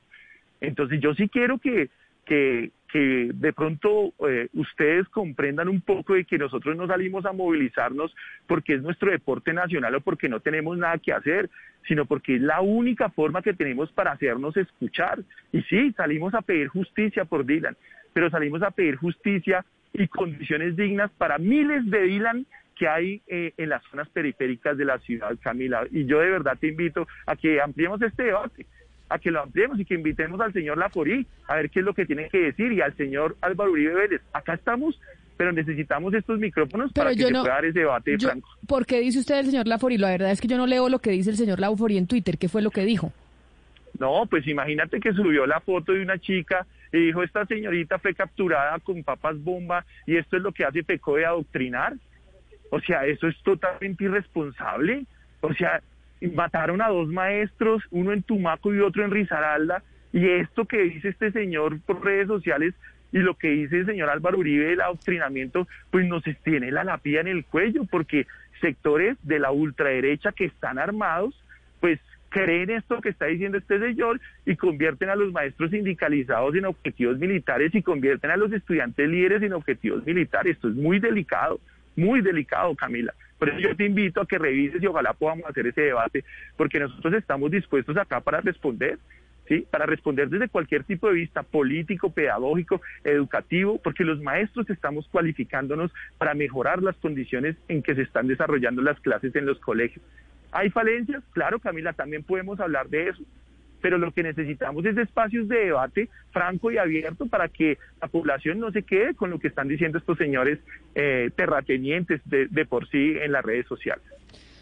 Entonces 0.62 1.00
yo 1.02 1.14
sí 1.14 1.30
quiero 1.30 1.58
que, 1.60 1.90
que, 2.26 2.72
de 2.98 3.54
pronto 3.54 4.14
eh, 4.28 4.48
ustedes 4.54 5.08
comprendan 5.10 5.68
un 5.68 5.82
poco 5.82 6.14
de 6.14 6.24
que 6.24 6.38
nosotros 6.38 6.78
no 6.78 6.88
salimos 6.88 7.26
a 7.26 7.34
movilizarnos 7.34 8.16
porque 8.48 8.76
es 8.76 8.82
nuestro 8.82 9.12
deporte 9.12 9.52
nacional 9.54 9.96
o 9.96 10.02
porque 10.02 10.30
no 10.30 10.40
tenemos 10.40 10.78
nada 10.78 10.98
que 10.98 11.12
hacer, 11.12 11.50
sino 11.88 12.06
porque 12.06 12.36
es 12.36 12.42
la 12.42 12.62
única 12.62 13.10
forma 13.10 13.42
que 13.42 13.54
tenemos 13.54 13.92
para 13.92 14.12
hacernos 14.12 14.56
escuchar. 14.56 15.20
Y 15.52 15.62
sí, 15.64 15.92
salimos 15.98 16.34
a 16.34 16.42
pedir 16.42 16.68
justicia 16.68 17.26
por 17.26 17.46
Dylan, 17.46 17.76
pero 18.14 18.30
salimos 18.30 18.62
a 18.64 18.72
pedir 18.72 18.96
justicia 18.96 19.66
y 19.92 20.08
condiciones 20.08 20.76
dignas 20.76 21.12
para 21.18 21.38
miles 21.38 21.90
de 21.90 22.02
Dylan 22.02 22.46
que 22.76 22.88
hay 22.88 23.22
eh, 23.28 23.54
en 23.58 23.70
las 23.70 23.84
zonas 23.86 24.08
periféricas 24.10 24.78
de 24.78 24.86
la 24.86 25.00
ciudad, 25.00 25.36
Camila. 25.42 25.86
Y 25.92 26.06
yo 26.06 26.20
de 26.20 26.30
verdad 26.30 26.58
te 26.60 26.68
invito 26.68 27.08
a 27.26 27.36
que 27.36 27.62
ampliemos 27.62 28.02
este 28.02 28.24
debate 28.24 28.66
a 29.10 29.20
que 29.20 29.32
lo 29.32 29.42
ampliemos 29.42 29.80
y 29.80 29.86
que 29.86 29.94
invitemos 29.94 30.40
al 30.42 30.54
señor 30.54 30.78
Laforí 30.78 31.26
a 31.48 31.56
ver 31.56 31.70
qué 31.70 31.80
es 31.80 31.86
lo 31.86 31.94
que 31.94 32.06
tiene 32.06 32.30
que 32.30 32.40
decir 32.40 32.72
y 32.72 32.82
al 32.82 32.96
señor 32.98 33.36
Álvaro 33.42 33.72
Uribe 33.72 33.94
Vélez. 33.94 34.22
Acá 34.34 34.54
estamos, 34.54 35.00
pero 35.38 35.52
necesitamos 35.52 36.14
estos 36.14 36.40
micrófonos 36.40 36.92
para 36.94 37.12
que 37.12 37.24
se 37.24 37.32
pueda 37.32 37.44
dar 37.44 37.66
ese 37.66 37.80
debate 37.80 38.18
franco. 38.18 38.50
¿Por 38.68 38.86
qué 38.86 39.00
dice 39.00 39.20
usted 39.20 39.40
el 39.40 39.46
señor 39.48 39.68
Laforí? 39.68 39.98
La 39.98 40.10
verdad 40.10 40.32
es 40.32 40.42
que 40.42 40.48
yo 40.48 40.58
no 40.58 40.66
leo 40.66 40.90
lo 40.90 41.00
que 41.00 41.12
dice 41.12 41.30
el 41.30 41.38
señor 41.38 41.60
Laforí 41.60 41.98
en 41.98 42.08
Twitter. 42.08 42.38
¿Qué 42.38 42.50
fue 42.50 42.62
lo 42.62 42.72
que 42.72 42.86
dijo? 42.86 43.12
No, 44.00 44.26
pues 44.30 44.48
imagínate 44.48 45.00
que 45.00 45.14
subió 45.14 45.46
la 45.46 45.60
foto 45.62 45.94
de 45.94 46.02
una 46.02 46.18
chica 46.18 46.66
y 46.92 47.08
dijo, 47.08 47.24
esta 47.24 47.46
señorita 47.46 48.00
fue 48.00 48.14
capturada 48.14 48.78
con 48.80 49.04
papas 49.04 49.42
bomba 49.42 49.86
y 50.06 50.18
esto 50.18 50.38
es 50.38 50.44
lo 50.44 50.52
que 50.52 50.66
hace 50.66 50.84
Pecó 50.84 51.16
de 51.16 51.26
adoctrinar. 51.26 51.94
O 52.72 52.80
sea, 52.82 53.06
eso 53.06 53.28
es 53.28 53.38
totalmente 53.44 54.04
irresponsable. 54.04 55.06
O 55.42 55.54
sea, 55.54 55.82
mataron 56.22 56.82
a 56.82 56.90
dos 56.90 57.10
maestros, 57.10 57.84
uno 57.92 58.14
en 58.14 58.24
Tumaco 58.24 58.74
y 58.74 58.80
otro 58.80 59.04
en 59.04 59.12
Risaralda, 59.12 59.84
y 60.14 60.28
esto 60.30 60.66
que 60.66 60.82
dice 60.82 61.10
este 61.10 61.32
señor 61.32 61.80
por 61.82 62.04
redes 62.04 62.28
sociales 62.28 62.74
y 63.12 63.20
lo 63.20 63.36
que 63.36 63.50
dice 63.50 63.80
el 63.80 63.86
señor 63.86 64.10
Álvaro 64.10 64.40
Uribe 64.40 64.66
del 64.68 64.82
adoctrinamiento, 64.82 65.68
pues 65.92 66.06
nos 66.06 66.24
tiene 66.44 66.72
la 66.72 66.84
lapida 66.84 67.22
en 67.22 67.28
el 67.28 67.46
cuello, 67.46 67.86
porque 67.86 68.28
sectores 68.62 69.18
de 69.24 69.40
la 69.40 69.52
ultraderecha 69.52 70.32
que 70.32 70.46
están 70.46 70.80
armados, 70.80 71.34
pues 71.80 72.00
creen 72.30 72.70
esto 72.70 73.00
que 73.00 73.10
está 73.10 73.28
diciendo 73.28 73.58
este 73.58 73.80
señor 73.80 74.20
y 74.46 74.58
convierten 74.58 75.10
a 75.10 75.16
los 75.16 75.32
maestros 75.32 75.72
sindicalizados 75.72 76.56
en 76.56 76.66
objetivos 76.66 77.18
militares 77.18 77.74
y 77.74 77.82
convierten 77.82 78.32
a 78.32 78.38
los 78.38 78.52
estudiantes 78.52 79.08
líderes 79.08 79.42
en 79.42 79.54
objetivos 79.54 80.06
militares. 80.06 80.56
Esto 80.56 80.68
es 80.68 80.76
muy 80.76 81.00
delicado, 81.00 81.60
muy 81.96 82.20
delicado, 82.20 82.76
Camila. 82.76 83.14
Por 83.38 83.50
eso 83.50 83.60
yo 83.60 83.76
te 83.76 83.86
invito 83.86 84.22
a 84.22 84.28
que 84.28 84.38
revises 84.38 84.82
y 84.82 84.88
ojalá 84.88 85.14
podamos 85.14 85.46
hacer 85.50 85.68
ese 85.68 85.82
debate, 85.82 86.24
porque 86.58 86.80
nosotros 86.80 87.14
estamos 87.14 87.52
dispuestos 87.52 87.98
acá 87.98 88.22
para 88.22 88.42
responder, 88.42 88.98
¿sí? 89.48 89.66
Para 89.70 89.86
responder 89.86 90.30
desde 90.30 90.48
cualquier 90.48 90.84
tipo 90.84 91.08
de 91.08 91.16
vista, 91.16 91.44
político, 91.44 92.12
pedagógico, 92.12 92.82
educativo, 93.04 93.80
porque 93.84 94.04
los 94.04 94.22
maestros 94.22 94.70
estamos 94.70 95.08
cualificándonos 95.10 95.92
para 96.18 96.34
mejorar 96.34 96.82
las 96.82 96.96
condiciones 96.98 97.56
en 97.68 97.84
que 97.84 97.96
se 97.96 98.04
están 98.04 98.28
desarrollando 98.28 98.82
las 98.82 99.00
clases 99.02 99.36
en 99.36 99.46
los 99.46 99.60
colegios. 99.60 100.04
¿Hay 100.52 100.70
falencias? 100.70 101.22
Claro, 101.34 101.60
Camila, 101.60 101.92
también 101.94 102.24
podemos 102.24 102.60
hablar 102.60 102.88
de 102.88 103.10
eso 103.10 103.24
pero 103.86 104.00
lo 104.00 104.12
que 104.12 104.24
necesitamos 104.24 104.84
es 104.84 104.98
espacios 104.98 105.48
de 105.48 105.66
debate 105.66 106.10
franco 106.32 106.72
y 106.72 106.80
abierto 106.80 107.28
para 107.28 107.50
que 107.50 107.78
la 108.02 108.08
población 108.08 108.60
no 108.60 108.72
se 108.72 108.82
quede 108.82 109.14
con 109.14 109.30
lo 109.30 109.38
que 109.38 109.48
están 109.48 109.68
diciendo 109.68 110.00
estos 110.00 110.18
señores 110.18 110.58
eh, 110.96 111.30
terratenientes 111.36 112.20
de, 112.26 112.66
por 112.66 112.90
sí 112.90 113.14
en 113.22 113.32
las 113.32 113.46
redes 113.46 113.68
sociales. 113.68 114.04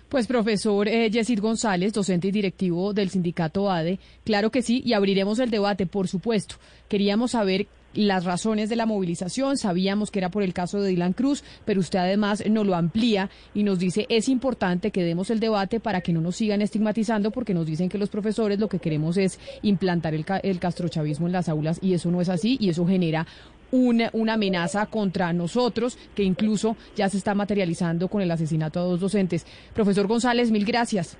Pues 0.10 0.28
profesor 0.28 0.90
eh, 0.90 1.10
Yesid 1.10 1.40
González, 1.40 1.94
docente 1.94 2.28
y 2.28 2.32
directivo 2.32 2.94
del 2.94 3.12
sindicato 3.12 3.72
ADE, 3.72 3.98
claro 4.26 4.50
que 4.52 4.62
sí, 4.62 4.84
y 4.86 4.92
abriremos 4.92 5.40
el 5.40 5.52
debate, 5.52 5.86
por 5.86 6.10
supuesto. 6.10 6.56
Queríamos 6.90 7.32
saber 7.32 7.68
las 7.94 8.26
razones 8.26 8.70
de 8.70 8.76
la 8.76 8.86
movilización. 8.86 9.58
Sabíamos 9.58 10.12
que 10.12 10.20
era 10.20 10.30
por 10.30 10.44
el 10.44 10.54
caso 10.54 10.82
de 10.82 10.90
Dylan 10.90 11.14
Cruz, 11.14 11.44
pero 11.66 11.80
usted 11.80 12.00
además 12.00 12.44
nos 12.50 12.66
lo 12.66 12.76
amplía 12.76 13.30
y 13.54 13.64
nos 13.64 13.80
dice 13.80 14.06
es 14.10 14.30
importante 14.30 14.92
que 14.92 15.04
demos 15.04 15.30
el 15.30 15.40
debate 15.40 15.80
para 15.80 16.02
que 16.02 16.14
no 16.14 16.22
nos 16.22 16.36
sigan 16.36 16.62
estigmatizando 16.62 17.32
porque 17.32 17.54
nos 17.54 17.66
dicen 17.66 17.90
que 17.90 17.98
los 17.98 18.10
profesores 18.10 18.60
lo 18.60 18.68
que 18.68 18.80
queremos 18.80 19.18
es 19.18 19.40
implantar 19.62 20.14
el, 20.14 20.26
el 20.44 20.60
castrochavismo 20.60 21.28
en 21.28 21.34
las 21.34 21.50
aulas 21.50 21.80
y 21.82 21.94
eso 21.94 22.12
no 22.12 22.22
es 22.22 22.30
así 22.30 22.58
y 22.60 22.70
eso 22.70 22.86
genera 22.86 23.26
una, 23.72 24.10
una, 24.14 24.34
amenaza 24.34 24.86
contra 24.86 25.34
nosotros, 25.34 25.98
que 26.16 26.22
incluso 26.22 26.78
ya 26.96 27.10
se 27.10 27.18
está 27.18 27.34
materializando 27.34 28.08
con 28.08 28.22
el 28.22 28.30
asesinato 28.30 28.80
a 28.80 28.84
dos 28.84 29.00
docentes. 29.00 29.48
Profesor 29.74 30.06
González, 30.06 30.52
mil 30.52 30.64
gracias. 30.64 31.18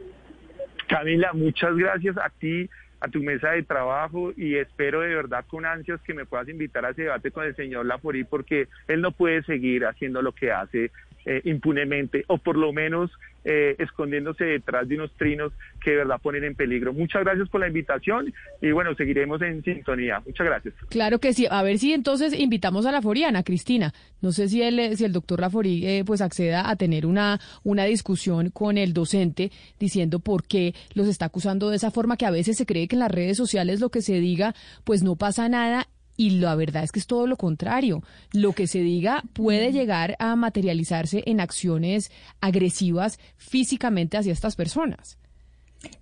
Camila, 0.88 1.32
muchas 1.34 1.76
gracias 1.76 2.16
a 2.18 2.30
ti 2.40 2.70
a 3.04 3.10
tu 3.10 3.22
mesa 3.22 3.52
de 3.52 3.64
trabajo 3.64 4.32
y 4.38 4.56
espero 4.56 5.02
de 5.02 5.14
verdad 5.14 5.44
con 5.46 5.66
ansias 5.66 6.02
que 6.04 6.14
me 6.14 6.26
puedas 6.26 6.48
invitar 6.48 6.86
a 6.86 6.92
ese 6.92 7.02
debate 7.02 7.32
con 7.32 7.44
el 7.44 7.54
señor 7.54 7.86
Laforí 7.86 8.24
porque 8.24 8.70
él 8.88 9.02
no 9.02 9.12
puede 9.12 9.44
seguir 9.44 9.86
haciendo 9.86 10.22
lo 10.22 10.32
que 10.32 10.54
hace 10.54 10.90
eh, 11.26 11.42
impunemente 11.46 12.26
o 12.28 12.38
por 12.38 12.58
lo 12.58 12.74
menos 12.74 13.12
eh, 13.46 13.76
escondiéndose 13.80 14.46
detrás 14.46 14.88
de 14.88 14.96
unos 14.96 15.12
trinos 15.18 15.52
que 15.84 15.92
de 15.92 15.98
verdad 15.98 16.20
ponen 16.22 16.44
en 16.46 16.56
peligro. 16.56 16.94
Muchas 16.94 17.24
gracias 17.24 17.50
por 17.50 17.60
la 17.60 17.68
invitación 17.68 18.34
y 18.62 18.72
bueno, 18.72 18.96
seguiremos 18.96 19.42
en 19.42 19.64
sintonía. 19.64 20.22
Muchas 20.26 20.48
gracias. 20.48 20.74
Claro 20.90 21.20
que 21.20 21.34
sí. 21.34 21.46
A 21.50 21.62
ver 21.62 21.78
si 21.78 21.94
entonces 21.94 22.38
invitamos 22.38 22.86
a 22.86 22.92
la 22.92 23.02
Foriana, 23.02 23.44
Cristina. 23.44 23.94
No 24.22 24.32
sé 24.32 24.48
si 24.48 24.62
el, 24.62 24.96
si 24.96 25.04
el 25.04 25.12
doctor 25.12 25.42
Laforí 25.42 25.86
eh, 25.86 26.04
pues 26.06 26.22
acceda 26.22 26.70
a 26.70 26.76
tener 26.78 27.06
una, 27.06 27.40
una 27.64 27.84
discusión 27.84 28.50
con 28.50 28.78
el 28.78 28.94
docente 28.94 29.52
diciendo 29.80 30.20
por 30.20 30.46
qué 30.46 30.74
los 30.94 31.08
está 31.08 31.26
acusando 31.26 31.70
de 31.70 31.76
esa 31.76 31.92
forma 31.92 32.16
que 32.16 32.26
a 32.26 32.32
veces 32.32 32.58
se 32.58 32.66
cree 32.66 32.88
que 32.88 32.96
en 32.96 33.02
las 33.02 33.12
redes 33.12 33.36
sociales 33.36 33.82
lo 33.82 33.90
que 33.90 34.02
se 34.02 34.20
diga 34.20 34.56
pues 34.86 35.04
no 35.04 35.18
pasa 35.18 35.50
nada 35.50 35.88
y 36.18 36.32
la 36.32 36.56
verdad 36.56 36.84
es 36.84 36.92
que 36.92 37.00
es 37.00 37.08
todo 37.08 37.28
lo 37.28 37.38
contrario. 37.38 38.04
Lo 38.32 38.54
que 38.54 38.68
se 38.68 38.80
diga 38.80 39.24
puede 39.34 39.72
llegar 39.72 40.16
a 40.20 40.36
materializarse 40.36 41.24
en 41.26 41.40
acciones 41.40 42.12
agresivas 42.42 43.20
físicamente 43.38 44.18
hacia 44.18 44.34
estas 44.34 44.56
personas. 44.56 45.18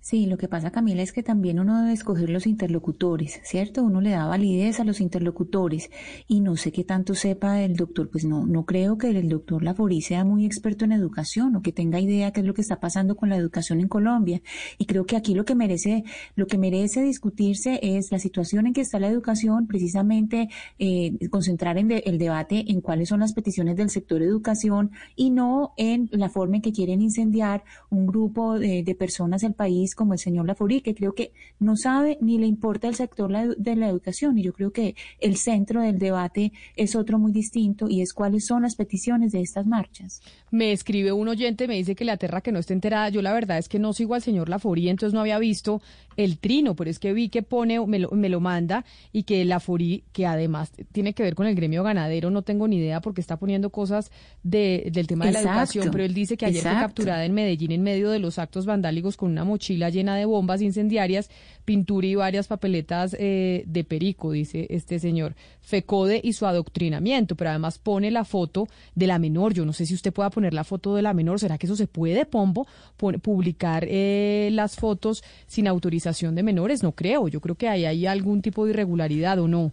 Sí, 0.00 0.26
lo 0.26 0.36
que 0.36 0.48
pasa, 0.48 0.70
Camila, 0.70 1.02
es 1.02 1.12
que 1.12 1.22
también 1.22 1.58
uno 1.58 1.80
debe 1.80 1.92
escoger 1.92 2.30
los 2.30 2.46
interlocutores, 2.46 3.40
¿cierto? 3.44 3.82
Uno 3.82 4.00
le 4.00 4.10
da 4.10 4.26
validez 4.26 4.78
a 4.78 4.84
los 4.84 5.00
interlocutores 5.00 5.90
y 6.28 6.40
no 6.40 6.56
sé 6.56 6.70
qué 6.70 6.84
tanto 6.84 7.14
sepa 7.14 7.62
el 7.62 7.76
doctor, 7.76 8.08
pues 8.10 8.24
no, 8.24 8.46
no 8.46 8.64
creo 8.64 8.96
que 8.98 9.10
el 9.10 9.28
doctor 9.28 9.62
Laforí 9.62 10.00
sea 10.00 10.24
muy 10.24 10.44
experto 10.44 10.84
en 10.84 10.92
educación 10.92 11.56
o 11.56 11.62
que 11.62 11.72
tenga 11.72 11.98
idea 11.98 12.32
qué 12.32 12.40
es 12.40 12.46
lo 12.46 12.54
que 12.54 12.60
está 12.60 12.78
pasando 12.78 13.16
con 13.16 13.28
la 13.28 13.36
educación 13.36 13.80
en 13.80 13.88
Colombia. 13.88 14.42
Y 14.78 14.86
creo 14.86 15.04
que 15.06 15.16
aquí 15.16 15.34
lo 15.34 15.44
que 15.44 15.54
merece, 15.54 16.04
lo 16.36 16.46
que 16.46 16.58
merece 16.58 17.02
discutirse 17.02 17.80
es 17.82 18.12
la 18.12 18.18
situación 18.18 18.66
en 18.66 18.74
que 18.74 18.82
está 18.82 19.00
la 19.00 19.08
educación, 19.08 19.66
precisamente 19.66 20.48
eh, 20.78 21.16
concentrar 21.30 21.78
en 21.78 21.90
el 21.90 22.18
debate 22.18 22.64
en 22.68 22.80
cuáles 22.80 23.08
son 23.08 23.20
las 23.20 23.32
peticiones 23.32 23.76
del 23.76 23.90
sector 23.90 24.22
educación 24.22 24.92
y 25.16 25.30
no 25.30 25.72
en 25.76 26.08
la 26.12 26.28
forma 26.28 26.56
en 26.56 26.62
que 26.62 26.72
quieren 26.72 27.02
incendiar 27.02 27.64
un 27.90 28.06
grupo 28.06 28.58
de, 28.58 28.82
de 28.82 28.94
personas 28.94 29.42
del 29.42 29.54
país 29.54 29.71
como 29.94 30.12
el 30.12 30.18
señor 30.18 30.46
Laforí, 30.46 30.80
que 30.80 30.94
creo 30.94 31.14
que 31.14 31.32
no 31.58 31.76
sabe 31.76 32.18
ni 32.20 32.38
le 32.38 32.46
importa 32.46 32.88
el 32.88 32.94
sector 32.94 33.30
de 33.56 33.76
la 33.76 33.88
educación. 33.88 34.38
Y 34.38 34.42
yo 34.42 34.52
creo 34.52 34.72
que 34.72 34.94
el 35.20 35.36
centro 35.36 35.82
del 35.82 35.98
debate 35.98 36.52
es 36.76 36.96
otro 36.96 37.18
muy 37.18 37.32
distinto 37.32 37.88
y 37.88 38.00
es 38.00 38.12
cuáles 38.12 38.46
son 38.46 38.62
las 38.62 38.76
peticiones 38.76 39.32
de 39.32 39.40
estas 39.40 39.66
marchas. 39.66 40.22
Me 40.50 40.72
escribe 40.72 41.12
un 41.12 41.28
oyente, 41.28 41.68
me 41.68 41.76
dice 41.76 41.94
que 41.94 42.04
la 42.04 42.16
tierra 42.16 42.40
que 42.40 42.52
no 42.52 42.58
esté 42.58 42.74
enterada. 42.74 43.08
Yo 43.08 43.22
la 43.22 43.32
verdad 43.32 43.58
es 43.58 43.68
que 43.68 43.78
no 43.78 43.92
sigo 43.92 44.14
al 44.14 44.22
señor 44.22 44.48
Laforí, 44.48 44.88
entonces 44.88 45.14
no 45.14 45.20
había 45.20 45.38
visto 45.38 45.80
el 46.16 46.38
trino, 46.38 46.76
pero 46.76 46.90
es 46.90 46.98
que 46.98 47.12
vi 47.12 47.28
que 47.28 47.42
pone, 47.42 47.84
me 47.86 47.98
lo, 47.98 48.10
me 48.10 48.28
lo 48.28 48.40
manda 48.40 48.84
y 49.12 49.22
que 49.22 49.44
Laforí, 49.44 50.04
que 50.12 50.26
además 50.26 50.72
tiene 50.92 51.14
que 51.14 51.22
ver 51.22 51.34
con 51.34 51.46
el 51.46 51.54
gremio 51.54 51.82
ganadero, 51.82 52.30
no 52.30 52.42
tengo 52.42 52.68
ni 52.68 52.76
idea 52.76 53.00
porque 53.00 53.20
está 53.20 53.38
poniendo 53.38 53.70
cosas 53.70 54.10
de, 54.42 54.90
del 54.92 55.06
tema 55.06 55.26
de 55.26 55.32
la 55.32 55.40
educación, 55.40 55.88
pero 55.90 56.04
él 56.04 56.14
dice 56.14 56.36
que 56.36 56.46
ayer 56.46 56.62
fue 56.62 56.72
capturada 56.72 57.24
en 57.24 57.32
Medellín 57.32 57.72
en 57.72 57.82
medio 57.82 58.10
de 58.10 58.18
los 58.18 58.38
actos 58.38 58.66
vandálicos 58.66 59.16
con 59.16 59.30
una 59.30 59.44
mochila 59.44 59.61
mochila 59.62 59.90
llena 59.90 60.16
de 60.16 60.24
bombas 60.24 60.60
incendiarias, 60.60 61.30
pintura 61.64 62.06
y 62.08 62.16
varias 62.16 62.48
papeletas 62.48 63.16
eh, 63.18 63.62
de 63.66 63.84
perico, 63.84 64.32
dice 64.32 64.66
este 64.70 64.98
señor. 64.98 65.36
FECODE 65.60 66.20
y 66.22 66.32
su 66.32 66.46
adoctrinamiento, 66.46 67.36
pero 67.36 67.50
además 67.50 67.78
pone 67.78 68.10
la 68.10 68.24
foto 68.24 68.66
de 68.96 69.06
la 69.06 69.20
menor. 69.20 69.54
Yo 69.54 69.64
no 69.64 69.72
sé 69.72 69.86
si 69.86 69.94
usted 69.94 70.12
pueda 70.12 70.30
poner 70.30 70.52
la 70.52 70.64
foto 70.64 70.96
de 70.96 71.02
la 71.02 71.14
menor. 71.14 71.38
¿Será 71.38 71.58
que 71.58 71.66
eso 71.66 71.76
se 71.76 71.86
puede, 71.86 72.26
Pombo? 72.26 72.66
publicar 72.96 73.86
eh, 73.88 74.50
las 74.52 74.76
fotos 74.76 75.22
sin 75.46 75.68
autorización 75.68 76.34
de 76.34 76.42
menores? 76.42 76.82
No 76.82 76.92
creo. 76.92 77.28
Yo 77.28 77.40
creo 77.40 77.54
que 77.54 77.68
ahí 77.68 77.84
hay 77.84 78.06
algún 78.06 78.42
tipo 78.42 78.64
de 78.64 78.72
irregularidad 78.72 79.38
o 79.38 79.46
no. 79.46 79.72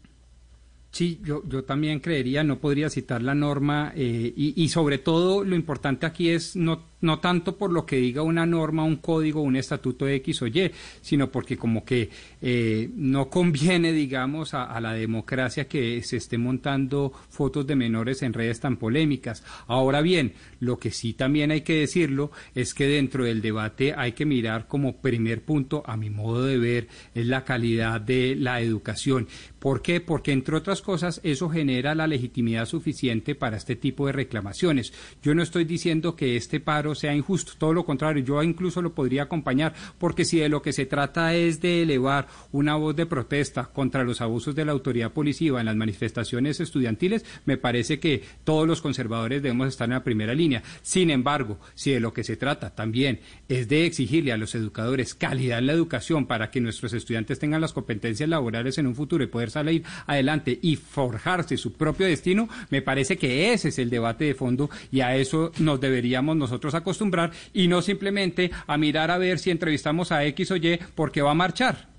Sí, 0.92 1.20
yo, 1.24 1.44
yo 1.48 1.64
también 1.64 2.00
creería, 2.00 2.44
no 2.44 2.60
podría 2.60 2.90
citar 2.90 3.22
la 3.22 3.36
norma 3.36 3.92
eh, 3.96 4.34
y, 4.36 4.62
y 4.62 4.70
sobre 4.70 4.98
todo 4.98 5.44
lo 5.44 5.56
importante 5.56 6.06
aquí 6.06 6.30
es 6.30 6.56
no 6.56 6.89
no 7.02 7.20
tanto 7.20 7.58
por 7.58 7.72
lo 7.72 7.86
que 7.86 7.98
diga 7.98 8.22
una 8.22 8.46
norma, 8.46 8.84
un 8.84 8.98
código, 8.98 9.42
un 9.42 9.56
estatuto 9.56 10.08
X 10.08 10.42
o 10.42 10.48
Y, 10.48 10.72
sino 11.02 11.32
porque 11.32 11.58
como 11.58 11.86
que 11.86 12.10
eh, 12.42 12.90
no 12.96 13.30
conviene, 13.30 13.92
digamos, 13.92 14.54
a, 14.54 14.80
la 14.80 14.94
democracia 14.94 15.68
que 15.68 16.02
se 16.04 16.18
esté 16.18 16.38
montando 16.38 17.12
fotos 17.30 17.68
de 17.68 17.76
menores 17.76 18.22
en 18.22 18.34
redes 18.34 18.60
tan 18.60 18.78
polémicas. 18.78 19.44
Ahora 19.68 20.02
bien, 20.02 20.34
lo 20.60 20.78
que 20.78 20.92
sí 20.92 21.14
también 21.14 21.52
hay 21.52 21.62
que 21.62 21.80
decirlo 21.80 22.32
es 22.56 22.74
que 22.74 22.88
dentro 22.88 23.26
del 23.26 23.42
debate 23.42 23.94
hay 23.96 24.14
que 24.14 24.26
mirar 24.26 24.68
como 24.68 24.98
primer 24.98 25.44
punto, 25.44 25.84
a 25.86 25.98
mi 25.98 26.10
modo 26.10 26.46
de 26.46 26.58
ver, 26.58 26.88
es 27.14 27.26
la 27.26 27.44
calidad 27.44 28.00
de 28.00 28.36
la 28.36 28.62
educación. 28.62 29.28
¿Por 29.60 29.82
qué? 29.82 30.00
Porque 30.00 30.32
entre 30.32 30.56
otras 30.56 30.82
cosas 30.82 31.20
eso 31.24 31.50
genera 31.50 31.94
la 31.94 32.08
legitimidad 32.08 32.66
suficiente 32.66 33.36
para 33.36 33.58
este 33.58 33.76
tipo 33.76 34.08
de 34.08 34.14
reclamaciones. 34.14 34.94
Yo 35.22 35.36
no 35.36 35.44
estoy 35.44 35.66
diciendo 35.66 36.16
que 36.16 36.38
este 36.38 36.60
paro 36.60 36.89
sea 36.96 37.16
injusto, 37.16 37.54
todo 37.58 37.74
lo 37.74 37.86
contrario, 37.86 38.24
yo 38.24 38.42
incluso 38.44 38.82
lo 38.82 38.94
podría 38.94 39.24
acompañar, 39.24 39.74
porque 39.98 40.26
si 40.26 40.40
de 40.40 40.50
lo 40.50 40.62
que 40.62 40.74
se 40.74 40.86
trata 40.86 41.36
es 41.36 41.62
de 41.62 41.84
elevar 41.84 42.28
una 42.52 42.76
voz 42.76 42.96
de 42.96 43.06
protesta 43.06 43.66
contra 43.66 44.04
los 44.04 44.22
abusos 44.22 44.56
de 44.56 44.66
la 44.66 44.72
autoridad 44.72 45.12
policiva 45.12 45.60
en 45.60 45.66
las 45.66 45.76
manifestaciones 45.76 46.60
estudiantiles, 46.60 47.26
me 47.46 47.58
parece 47.58 48.00
que 48.00 48.24
todos 48.44 48.68
los 48.68 48.82
conservadores 48.82 49.42
debemos 49.42 49.68
estar 49.68 49.88
en 49.88 49.94
la 49.94 50.04
primera 50.04 50.34
línea. 50.34 50.64
Sin 50.82 51.10
embargo, 51.10 51.60
si 51.76 51.92
de 51.92 52.00
lo 52.00 52.14
que 52.14 52.24
se 52.24 52.38
trata 52.38 52.76
también 52.76 53.20
es 53.48 53.68
de 53.68 53.86
exigirle 53.86 54.32
a 54.32 54.38
los 54.38 54.56
educadores 54.56 55.16
calidad 55.16 55.60
en 55.60 55.68
la 55.68 55.74
educación 55.74 56.26
para 56.26 56.52
que 56.52 56.62
nuestros 56.62 56.94
estudiantes 56.94 57.40
tengan 57.40 57.62
las 57.62 57.74
competencias 57.74 58.30
laborales 58.30 58.78
en 58.78 58.88
un 58.88 58.96
futuro 58.96 59.24
y 59.24 59.28
poder 59.28 59.52
salir 59.52 59.84
adelante 60.08 60.60
y 60.62 60.76
forjarse 60.76 61.58
su 61.58 61.74
propio 61.74 62.08
destino, 62.08 62.50
me 62.70 62.82
parece 62.82 63.18
que 63.18 63.54
ese 63.54 63.70
es 63.70 63.80
el 63.80 63.90
debate 63.90 64.26
de 64.26 64.36
fondo 64.36 64.70
y 64.92 65.02
a 65.02 65.16
eso 65.16 65.52
nos 65.60 65.80
deberíamos 65.80 66.36
nosotros 66.36 66.76
acostumbrar 66.80 67.32
y 67.54 67.68
no 67.68 67.82
simplemente 67.82 68.52
a 68.68 68.78
mirar 68.78 69.12
a 69.12 69.18
ver 69.18 69.40
si 69.40 69.52
entrevistamos 69.52 70.12
a 70.12 70.26
X 70.26 70.52
o 70.52 70.56
Y 70.56 70.80
porque 70.96 71.22
va 71.22 71.32
a 71.32 71.36
marchar. 71.36 71.90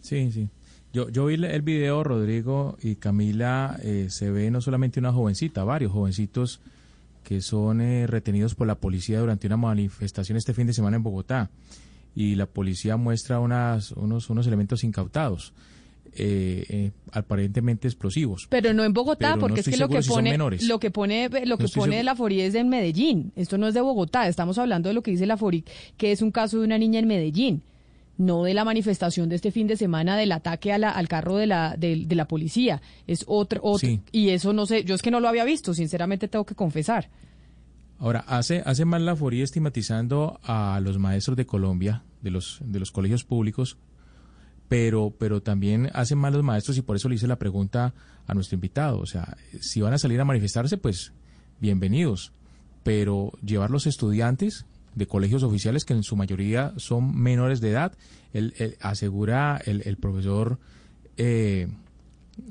Sí, 0.00 0.30
sí. 0.32 0.48
Yo, 0.92 1.08
yo 1.08 1.26
vi 1.26 1.34
el 1.34 1.62
video, 1.62 2.04
Rodrigo 2.04 2.76
y 2.80 2.96
Camila, 2.96 3.78
eh, 3.82 4.06
se 4.10 4.30
ve 4.30 4.50
no 4.50 4.60
solamente 4.60 5.00
una 5.00 5.12
jovencita, 5.12 5.64
varios 5.64 5.90
jovencitos 5.90 6.60
que 7.24 7.40
son 7.40 7.80
eh, 7.80 8.06
retenidos 8.06 8.54
por 8.54 8.66
la 8.66 8.76
policía 8.76 9.18
durante 9.18 9.46
una 9.48 9.56
manifestación 9.56 10.38
este 10.38 10.54
fin 10.54 10.66
de 10.66 10.72
semana 10.72 10.96
en 10.96 11.02
Bogotá. 11.02 11.50
Y 12.14 12.36
la 12.36 12.46
policía 12.46 12.96
muestra 12.96 13.40
unas, 13.40 13.90
unos, 13.92 14.30
unos 14.30 14.46
elementos 14.46 14.84
incautados. 14.84 15.52
Eh, 16.16 16.64
eh, 16.68 16.90
aparentemente 17.10 17.88
explosivos. 17.88 18.46
Pero 18.48 18.72
no 18.72 18.84
en 18.84 18.92
Bogotá, 18.92 19.36
porque 19.38 19.60
es 19.60 19.68
que 19.68 19.76
lo 19.76 19.88
que, 19.88 20.00
pone, 20.00 20.38
lo 20.38 20.78
que 20.78 20.90
pone 20.92 21.28
lo 21.44 21.58
que 21.58 21.68
pone 21.68 22.04
la 22.04 22.14
FORI 22.14 22.40
es 22.42 22.52
de 22.52 22.62
Medellín. 22.62 23.32
Esto 23.34 23.58
no 23.58 23.66
es 23.66 23.74
de 23.74 23.80
Bogotá. 23.80 24.28
Estamos 24.28 24.58
hablando 24.58 24.88
de 24.88 24.94
lo 24.94 25.02
que 25.02 25.10
dice 25.10 25.26
la 25.26 25.36
FORI, 25.36 25.64
que 25.96 26.12
es 26.12 26.22
un 26.22 26.30
caso 26.30 26.58
de 26.58 26.64
una 26.64 26.78
niña 26.78 27.00
en 27.00 27.08
Medellín 27.08 27.62
no 28.16 28.44
de 28.44 28.54
la 28.54 28.64
manifestación 28.64 29.28
de 29.28 29.36
este 29.36 29.50
fin 29.50 29.66
de 29.66 29.76
semana 29.76 30.16
del 30.16 30.32
ataque 30.32 30.72
a 30.72 30.78
la, 30.78 30.90
al 30.90 31.08
carro 31.08 31.36
de 31.36 31.46
la, 31.46 31.74
de, 31.76 32.06
la 32.10 32.28
policía. 32.28 32.80
Es 33.06 33.24
otro, 33.26 33.60
otro 33.62 33.88
y 34.12 34.28
eso 34.28 34.52
no 34.52 34.66
sé, 34.66 34.84
yo 34.84 34.94
es 34.94 35.02
que 35.02 35.10
no 35.10 35.20
lo 35.20 35.28
había 35.28 35.44
visto, 35.44 35.74
sinceramente 35.74 36.28
tengo 36.28 36.44
que 36.44 36.54
confesar. 36.54 37.10
Ahora, 37.98 38.20
hace, 38.26 38.62
hace 38.64 38.84
mal 38.84 39.04
la 39.06 39.16
FORI 39.16 39.42
estigmatizando 39.42 40.38
a 40.42 40.80
los 40.82 40.98
maestros 40.98 41.36
de 41.36 41.46
Colombia, 41.46 42.02
de 42.22 42.30
los, 42.30 42.60
de 42.64 42.80
los 42.80 42.90
colegios 42.90 43.24
públicos, 43.24 43.78
pero, 44.68 45.14
pero 45.18 45.42
también 45.42 45.90
hacen 45.92 46.18
mal 46.18 46.32
los 46.32 46.42
maestros 46.42 46.78
y 46.78 46.82
por 46.82 46.96
eso 46.96 47.08
le 47.08 47.16
hice 47.16 47.26
la 47.26 47.38
pregunta 47.38 47.94
a 48.26 48.34
nuestro 48.34 48.54
invitado. 48.54 48.98
O 48.98 49.06
sea, 49.06 49.36
si 49.60 49.80
van 49.80 49.92
a 49.92 49.98
salir 49.98 50.20
a 50.20 50.24
manifestarse, 50.24 50.78
pues 50.78 51.12
bienvenidos, 51.60 52.32
pero 52.82 53.32
llevar 53.44 53.70
los 53.70 53.86
estudiantes 53.86 54.66
de 54.94 55.06
colegios 55.06 55.42
oficiales, 55.42 55.84
que 55.84 55.94
en 55.94 56.02
su 56.02 56.16
mayoría 56.16 56.72
son 56.76 57.16
menores 57.16 57.60
de 57.60 57.70
edad, 57.70 57.92
él, 58.32 58.54
asegura 58.80 59.60
el, 59.64 59.82
el 59.84 59.96
profesor 59.96 60.58
eh, 61.16 61.68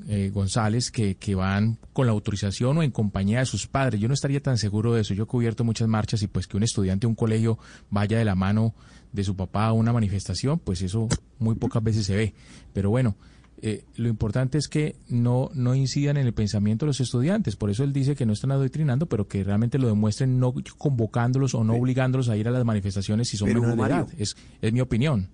eh, 0.08 0.30
González 0.32 0.90
que, 0.90 1.16
que, 1.16 1.34
van 1.34 1.78
con 1.92 2.06
la 2.06 2.12
autorización 2.12 2.78
o 2.78 2.82
en 2.82 2.90
compañía 2.90 3.40
de 3.40 3.46
sus 3.46 3.66
padres. 3.66 4.00
Yo 4.00 4.08
no 4.08 4.14
estaría 4.14 4.40
tan 4.40 4.58
seguro 4.58 4.94
de 4.94 5.02
eso. 5.02 5.14
Yo 5.14 5.24
he 5.24 5.26
cubierto 5.26 5.64
muchas 5.64 5.88
marchas 5.88 6.22
y 6.22 6.26
pues 6.26 6.46
que 6.46 6.56
un 6.56 6.62
estudiante 6.62 7.06
de 7.06 7.08
un 7.08 7.14
colegio 7.14 7.58
vaya 7.90 8.18
de 8.18 8.24
la 8.24 8.34
mano 8.34 8.74
de 9.12 9.24
su 9.24 9.36
papá 9.36 9.66
a 9.66 9.72
una 9.72 9.92
manifestación, 9.92 10.58
pues 10.58 10.82
eso 10.82 11.08
muy 11.38 11.54
pocas 11.54 11.82
veces 11.82 12.06
se 12.06 12.16
ve. 12.16 12.34
Pero 12.72 12.90
bueno, 12.90 13.16
eh, 13.62 13.84
lo 13.96 14.08
importante 14.08 14.58
es 14.58 14.68
que 14.68 14.96
no, 15.08 15.50
no 15.54 15.74
incidan 15.74 16.16
en 16.16 16.26
el 16.26 16.34
pensamiento 16.34 16.84
de 16.84 16.88
los 16.88 17.00
estudiantes. 17.00 17.56
Por 17.56 17.70
eso 17.70 17.84
él 17.84 17.92
dice 17.92 18.14
que 18.14 18.26
no 18.26 18.32
están 18.32 18.52
adoctrinando, 18.52 19.06
pero 19.06 19.28
que 19.28 19.44
realmente 19.44 19.78
lo 19.78 19.86
demuestren 19.86 20.38
no 20.38 20.52
convocándolos 20.76 21.54
o 21.54 21.64
no 21.64 21.74
obligándolos 21.74 22.28
a 22.28 22.36
ir 22.36 22.48
a 22.48 22.50
las 22.50 22.64
manifestaciones 22.64 23.28
si 23.28 23.36
son 23.36 23.48
menores 23.48 23.76
de 23.76 23.82
edad. 23.82 24.08
Es, 24.18 24.36
es 24.60 24.72
mi 24.72 24.80
opinión. 24.80 25.28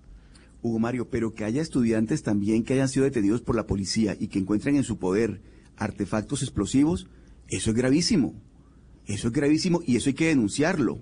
Hugo 0.61 0.79
Mario, 0.79 1.09
pero 1.09 1.33
que 1.33 1.43
haya 1.43 1.61
estudiantes 1.61 2.23
también 2.23 2.63
que 2.63 2.73
hayan 2.73 2.89
sido 2.89 3.05
detenidos 3.05 3.41
por 3.41 3.55
la 3.55 3.67
policía 3.67 4.15
y 4.19 4.27
que 4.27 4.39
encuentren 4.39 4.75
en 4.75 4.83
su 4.83 4.97
poder 4.97 5.41
artefactos 5.77 6.43
explosivos, 6.43 7.07
eso 7.47 7.71
es 7.71 7.75
gravísimo. 7.75 8.35
Eso 9.05 9.27
es 9.27 9.33
gravísimo 9.33 9.81
y 9.85 9.95
eso 9.95 10.09
hay 10.09 10.13
que 10.13 10.27
denunciarlo. 10.27 11.01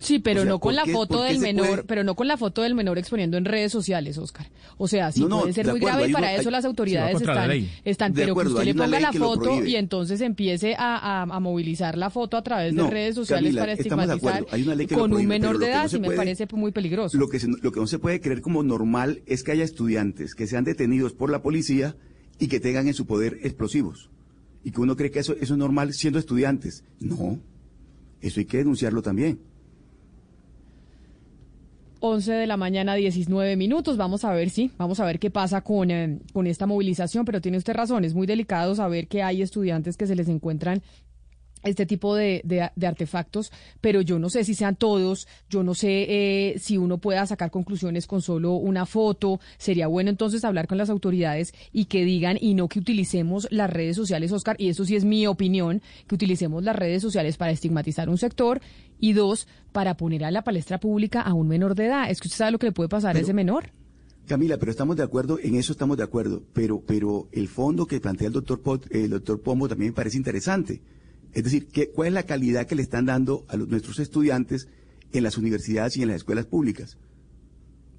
Sí, 0.00 0.18
pero 0.18 0.46
no 0.46 0.58
con 0.58 0.74
la 0.74 0.86
foto 0.86 1.22
del 1.22 1.38
menor, 1.38 1.84
pero 1.86 2.02
no 2.02 2.14
con 2.14 2.26
la 2.26 2.38
foto 2.38 2.62
del 2.62 2.74
menor 2.74 2.98
exponiendo 2.98 3.36
en 3.36 3.44
redes 3.44 3.70
sociales, 3.70 4.16
Oscar. 4.16 4.46
O 4.78 4.88
sea, 4.88 5.12
sí 5.12 5.24
puede 5.24 5.52
ser 5.52 5.68
muy 5.68 5.78
grave 5.78 6.08
y 6.08 6.12
para 6.12 6.34
eso 6.34 6.50
las 6.50 6.64
autoridades 6.64 7.20
están, 7.20 7.50
están 7.84 8.12
pero 8.14 8.34
que 8.34 8.48
usted 8.48 8.64
le 8.64 8.74
ponga 8.74 8.98
la 8.98 9.12
foto 9.12 9.64
y 9.64 9.76
entonces 9.76 10.22
empiece 10.22 10.74
a, 10.76 11.22
a, 11.22 11.40
movilizar 11.40 11.98
la 11.98 12.10
foto 12.10 12.36
a 12.36 12.42
través 12.42 12.74
de 12.74 12.82
redes 12.88 13.14
sociales 13.14 13.54
para 13.54 13.72
estigmatizar 13.72 14.46
con 14.92 15.12
un 15.12 15.26
menor 15.26 15.58
de 15.58 15.66
edad, 15.68 15.90
y 15.92 16.00
me 16.00 16.10
parece 16.12 16.46
muy 16.52 16.72
peligroso. 16.72 17.18
Lo 17.18 17.28
que, 17.28 17.38
lo 17.62 17.70
que 17.70 17.80
no 17.80 17.86
se 17.86 17.98
puede 17.98 18.20
creer 18.20 18.40
como 18.40 18.62
normal 18.62 19.22
es 19.26 19.42
que 19.42 19.52
haya 19.52 19.64
estudiantes 19.64 20.34
que 20.34 20.46
sean 20.46 20.64
detenidos 20.64 21.12
por 21.12 21.30
la 21.30 21.42
policía 21.42 21.94
y 22.38 22.48
que 22.48 22.58
tengan 22.58 22.88
en 22.88 22.94
su 22.94 23.06
poder 23.06 23.38
explosivos. 23.42 24.10
Y 24.64 24.72
que 24.72 24.80
uno 24.80 24.96
cree 24.96 25.10
que 25.10 25.18
eso, 25.18 25.34
eso 25.34 25.54
es 25.54 25.58
normal 25.58 25.92
siendo 25.92 26.18
estudiantes. 26.18 26.84
No, 26.98 27.38
eso 28.20 28.40
hay 28.40 28.46
que 28.46 28.58
denunciarlo 28.58 29.02
también. 29.02 29.38
11 32.00 32.32
de 32.32 32.46
la 32.46 32.56
mañana, 32.56 32.94
19 32.94 33.56
minutos. 33.56 33.96
Vamos 33.96 34.24
a 34.24 34.32
ver, 34.32 34.50
sí, 34.50 34.70
vamos 34.78 35.00
a 35.00 35.04
ver 35.04 35.18
qué 35.18 35.30
pasa 35.30 35.60
con, 35.60 35.90
eh, 35.90 36.18
con 36.32 36.46
esta 36.46 36.66
movilización, 36.66 37.24
pero 37.24 37.40
tiene 37.40 37.58
usted 37.58 37.74
razón, 37.74 38.04
es 38.04 38.14
muy 38.14 38.26
delicado 38.26 38.74
saber 38.74 39.06
que 39.06 39.22
hay 39.22 39.42
estudiantes 39.42 39.96
que 39.96 40.06
se 40.06 40.16
les 40.16 40.28
encuentran 40.28 40.82
este 41.62 41.86
tipo 41.86 42.14
de, 42.14 42.42
de, 42.44 42.86
artefactos, 42.86 43.52
pero 43.80 44.00
yo 44.00 44.18
no 44.18 44.30
sé 44.30 44.44
si 44.44 44.54
sean 44.54 44.76
todos, 44.76 45.28
yo 45.48 45.62
no 45.62 45.74
sé 45.74 46.06
eh, 46.08 46.58
si 46.58 46.78
uno 46.78 46.98
pueda 46.98 47.26
sacar 47.26 47.50
conclusiones 47.50 48.06
con 48.06 48.22
solo 48.22 48.54
una 48.54 48.86
foto. 48.86 49.40
Sería 49.58 49.86
bueno 49.86 50.10
entonces 50.10 50.44
hablar 50.44 50.66
con 50.66 50.78
las 50.78 50.90
autoridades 50.90 51.52
y 51.72 51.86
que 51.86 52.04
digan 52.04 52.38
y 52.40 52.54
no 52.54 52.68
que 52.68 52.78
utilicemos 52.78 53.46
las 53.50 53.70
redes 53.70 53.96
sociales, 53.96 54.32
Oscar, 54.32 54.56
y 54.58 54.68
eso 54.68 54.84
sí 54.84 54.96
es 54.96 55.04
mi 55.04 55.26
opinión, 55.26 55.82
que 56.06 56.14
utilicemos 56.14 56.62
las 56.62 56.76
redes 56.76 57.02
sociales 57.02 57.36
para 57.36 57.52
estigmatizar 57.52 58.08
un 58.08 58.18
sector 58.18 58.60
y 58.98 59.12
dos, 59.12 59.48
para 59.72 59.96
poner 59.96 60.24
a 60.24 60.30
la 60.30 60.42
palestra 60.42 60.78
pública 60.78 61.20
a 61.22 61.34
un 61.34 61.48
menor 61.48 61.74
de 61.74 61.86
edad. 61.86 62.10
Es 62.10 62.20
que 62.20 62.28
usted 62.28 62.38
sabe 62.38 62.52
lo 62.52 62.58
que 62.58 62.66
le 62.66 62.72
puede 62.72 62.88
pasar 62.88 63.16
a 63.16 63.20
ese 63.20 63.32
menor. 63.32 63.70
Camila, 64.26 64.58
pero 64.58 64.70
estamos 64.70 64.96
de 64.96 65.02
acuerdo, 65.02 65.38
en 65.42 65.56
eso 65.56 65.72
estamos 65.72 65.96
de 65.96 66.04
acuerdo, 66.04 66.44
pero, 66.52 66.80
pero 66.86 67.28
el 67.32 67.48
fondo 67.48 67.86
que 67.86 68.00
plantea 68.00 68.28
el 68.28 68.32
doctor, 68.32 68.60
el 68.90 69.10
doctor 69.10 69.40
Pombo 69.40 69.68
también 69.68 69.90
me 69.90 69.96
parece 69.96 70.18
interesante 70.18 70.80
es 71.32 71.44
decir, 71.44 71.68
¿qué, 71.68 71.90
¿cuál 71.90 72.08
es 72.08 72.14
la 72.14 72.22
calidad 72.24 72.66
que 72.66 72.74
le 72.74 72.82
están 72.82 73.06
dando 73.06 73.44
a 73.48 73.56
los, 73.56 73.68
nuestros 73.68 73.98
estudiantes 73.98 74.68
en 75.12 75.22
las 75.22 75.38
universidades 75.38 75.96
y 75.96 76.02
en 76.02 76.08
las 76.08 76.18
escuelas 76.18 76.46
públicas? 76.46 76.96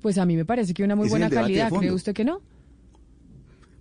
Pues 0.02 0.18
a 0.18 0.26
mí 0.26 0.36
me 0.36 0.46
parece 0.46 0.74
que 0.74 0.84
una 0.84 0.96
muy 0.96 1.10
buena 1.10 1.30
calidad, 1.30 1.72
¿cree 1.72 1.92
usted 1.92 2.14
que 2.14 2.26
no? 2.26 2.42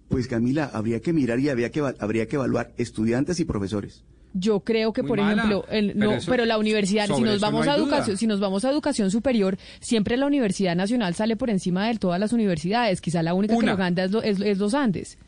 Pues 0.09 0.27
Camila, 0.27 0.71
habría 0.73 1.01
que 1.01 1.13
mirar 1.13 1.39
y 1.39 1.49
habría 1.49 1.71
que, 1.71 1.81
habría 1.99 2.27
que 2.27 2.37
evaluar 2.37 2.73
estudiantes 2.77 3.39
y 3.41 3.45
profesores. 3.45 4.05
Yo 4.33 4.61
creo 4.61 4.93
que, 4.93 5.03
por 5.03 5.19
ejemplo, 5.19 5.65
no, 5.95 6.19
pero 6.27 6.45
la 6.45 6.57
universidad, 6.59 7.07
si 7.07 7.21
nos 7.21 7.41
vamos 7.41 7.67
a 7.67 7.75
educación, 7.75 8.17
si 8.17 8.27
nos 8.29 8.39
vamos 8.39 8.65
a 8.65 8.71
educación 8.71 9.11
superior, 9.11 9.59
siempre 9.81 10.17
la 10.17 10.27
Universidad 10.27 10.77
Nacional 10.77 11.15
sale 11.15 11.37
por 11.37 11.51
encima 11.51 11.89
de 11.89 11.97
todas 11.97 12.21
las 12.21 12.33
universidades. 12.33 13.01
Quizá 13.01 13.23
la 13.25 13.35
única 13.35 13.57
que 13.57 13.67
lo 13.67 13.77
gana 13.77 14.05
es, 14.05 14.41
es 14.41 14.59
los 14.59 14.75
Andes. 14.75 15.19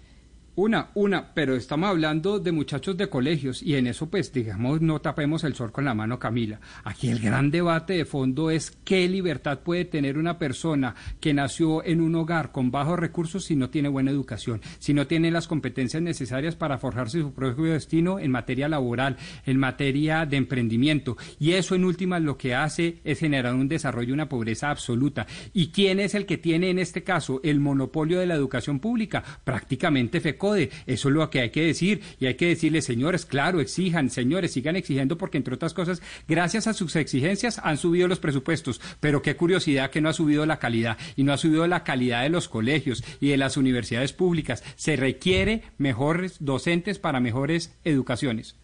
Una, 0.55 0.91
una, 0.93 1.33
pero 1.33 1.57
estamos 1.57 1.89
hablando 1.89 2.39
de 2.39 2.53
muchachos 2.53 2.95
de 2.99 3.09
colegios 3.09 3.63
y 3.63 3.77
en 3.77 3.87
eso 3.87 4.11
pues 4.11 4.31
digamos 4.35 4.83
no 4.83 5.01
tapemos 5.01 5.45
el 5.45 5.55
sol 5.55 5.73
con 5.73 5.87
la 5.87 5.95
mano 5.95 6.19
Camila. 6.19 6.61
Aquí 6.85 7.09
el 7.09 7.21
gran 7.21 7.51
debate 7.51 7.95
de 7.95 8.05
fondo 8.05 8.51
es 8.51 8.71
qué 8.85 9.09
libertad 9.09 9.61
puede 9.61 9.87
tener 9.87 10.19
una 10.19 10.39
persona 10.39 10.95
que 11.21 11.33
nació 11.33 11.83
en 11.83 12.03
un 12.03 12.15
hogar 12.17 12.53
con 12.53 12.71
bajos 12.71 12.99
recursos 12.99 13.47
si 13.47 13.57
no 13.57 13.71
tiene 13.71 13.89
buena 13.89 14.11
educación, 14.11 14.61
si 14.79 14.93
no 14.93 15.07
tiene 15.07 15.31
las 15.31 15.49
competencias 15.49 16.03
necesarias 16.03 16.55
para 16.55 16.77
forjarse 16.77 17.21
su 17.21 17.33
propio 17.33 17.73
destino 17.73 18.19
en 18.19 18.31
materia 18.31 18.69
laboral, 18.69 19.17
en 19.47 19.57
materia 19.57 20.27
de 20.27 20.37
emprendimiento. 20.37 21.17
Y 21.41 21.53
eso 21.53 21.77
en 21.77 21.87
últimas 21.87 22.21
lo 22.21 22.37
que 22.37 22.55
hace 22.55 23.01
es 23.05 23.21
generar 23.21 23.55
un 23.55 23.69
desarrollo, 23.69 24.13
una 24.13 24.29
pobreza 24.29 24.69
absoluta. 24.69 25.27
¿Y 25.55 25.69
quién 25.69 25.99
es 25.99 26.15
el 26.15 26.27
que 26.27 26.37
tiene 26.37 26.69
en 26.69 26.79
este 26.79 27.03
caso 27.03 27.41
el 27.43 27.59
monopolio 27.59 28.21
de 28.21 28.27
la 28.27 28.35
educación 28.35 28.81
pública? 28.81 29.25
Prácticamente 29.45 30.21
eso 30.51 31.09
es 31.09 31.15
lo 31.15 31.31
que 31.31 31.41
hay 31.41 31.51
que 31.51 31.63
decir. 31.63 32.01
Y 32.19 32.27
hay 32.27 32.35
que 32.35 32.49
decirle, 32.49 32.83
señores, 32.83 33.27
claro, 33.27 33.61
exijan, 33.61 34.11
señores, 34.11 34.53
sigan 34.53 34.77
exigiendo 34.77 35.17
porque, 35.17 35.39
entre 35.39 35.55
otras 35.55 35.75
cosas, 35.75 36.03
gracias 36.29 36.67
a 36.67 36.75
sus 36.75 36.97
exigencias 36.97 37.61
han 37.63 37.79
subido 37.79 38.09
los 38.09 38.19
presupuestos. 38.19 38.81
Pero 39.01 39.23
qué 39.23 39.37
curiosidad 39.37 39.91
que 39.91 40.01
no 40.01 40.09
ha 40.09 40.13
subido 40.13 40.47
la 40.47 40.59
calidad 40.59 40.99
y 41.17 41.25
no 41.25 41.33
ha 41.33 41.39
subido 41.39 41.67
la 41.67 41.85
calidad 41.85 42.23
de 42.23 42.31
los 42.31 42.49
colegios 42.49 43.05
y 43.21 43.29
de 43.29 43.37
las 43.37 43.57
universidades 43.57 44.13
públicas. 44.13 44.63
Se 44.77 44.97
requiere 44.97 45.63
mejores 45.79 46.37
docentes 46.41 46.99
para 46.99 47.21
mejores 47.21 47.75
educaciones. 47.85 48.57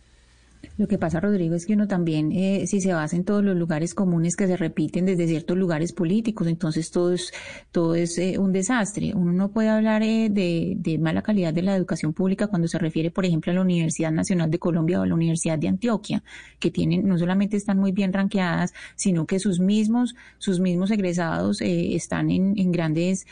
Lo 0.79 0.87
que 0.87 0.97
pasa, 0.97 1.19
Rodrigo, 1.19 1.57
es 1.57 1.67
que 1.67 1.75
uno 1.75 1.89
también, 1.89 2.31
eh, 2.31 2.65
si 2.69 2.81
se 2.81 2.93
basa 2.93 3.17
en 3.17 3.25
todos 3.25 3.43
los 3.43 3.57
lugares 3.57 3.95
comunes 3.95 4.37
que 4.37 4.47
se 4.47 4.57
repiten 4.57 5.07
desde 5.07 5.27
ciertos 5.27 5.57
lugares 5.57 5.93
políticos, 5.93 6.47
entonces 6.47 6.93
todo 6.93 7.13
es, 7.13 7.33
todo 7.73 7.97
es 7.97 8.17
eh, 8.19 8.39
un 8.39 8.53
desastre. 8.53 9.13
Uno 9.15 9.33
no 9.33 9.51
puede 9.51 9.71
hablar 9.71 10.05
eh, 10.05 10.29
de, 10.31 10.75
de, 10.79 10.99
mala 10.99 11.23
calidad 11.23 11.53
de 11.53 11.63
la 11.63 11.75
educación 11.75 12.13
pública 12.13 12.47
cuando 12.47 12.69
se 12.69 12.79
refiere, 12.79 13.11
por 13.11 13.25
ejemplo, 13.25 13.51
a 13.51 13.57
la 13.57 13.63
Universidad 13.63 14.13
Nacional 14.13 14.53
de 14.53 14.61
Colombia 14.61 15.01
o 15.01 15.03
a 15.03 15.07
la 15.07 15.15
Universidad 15.15 15.59
de 15.59 15.67
Antioquia, 15.67 16.23
que 16.61 16.71
tienen, 16.71 17.09
no 17.09 17.19
solamente 17.19 17.57
están 17.57 17.79
muy 17.79 17.91
bien 17.91 18.13
ranqueadas, 18.13 18.73
sino 18.95 19.27
que 19.27 19.41
sus 19.41 19.59
mismos, 19.59 20.15
sus 20.39 20.61
mismos 20.61 20.93
egresados 20.93 21.61
están 21.61 22.31
en, 22.31 22.55
en 22.57 22.71
grandes 22.71 23.27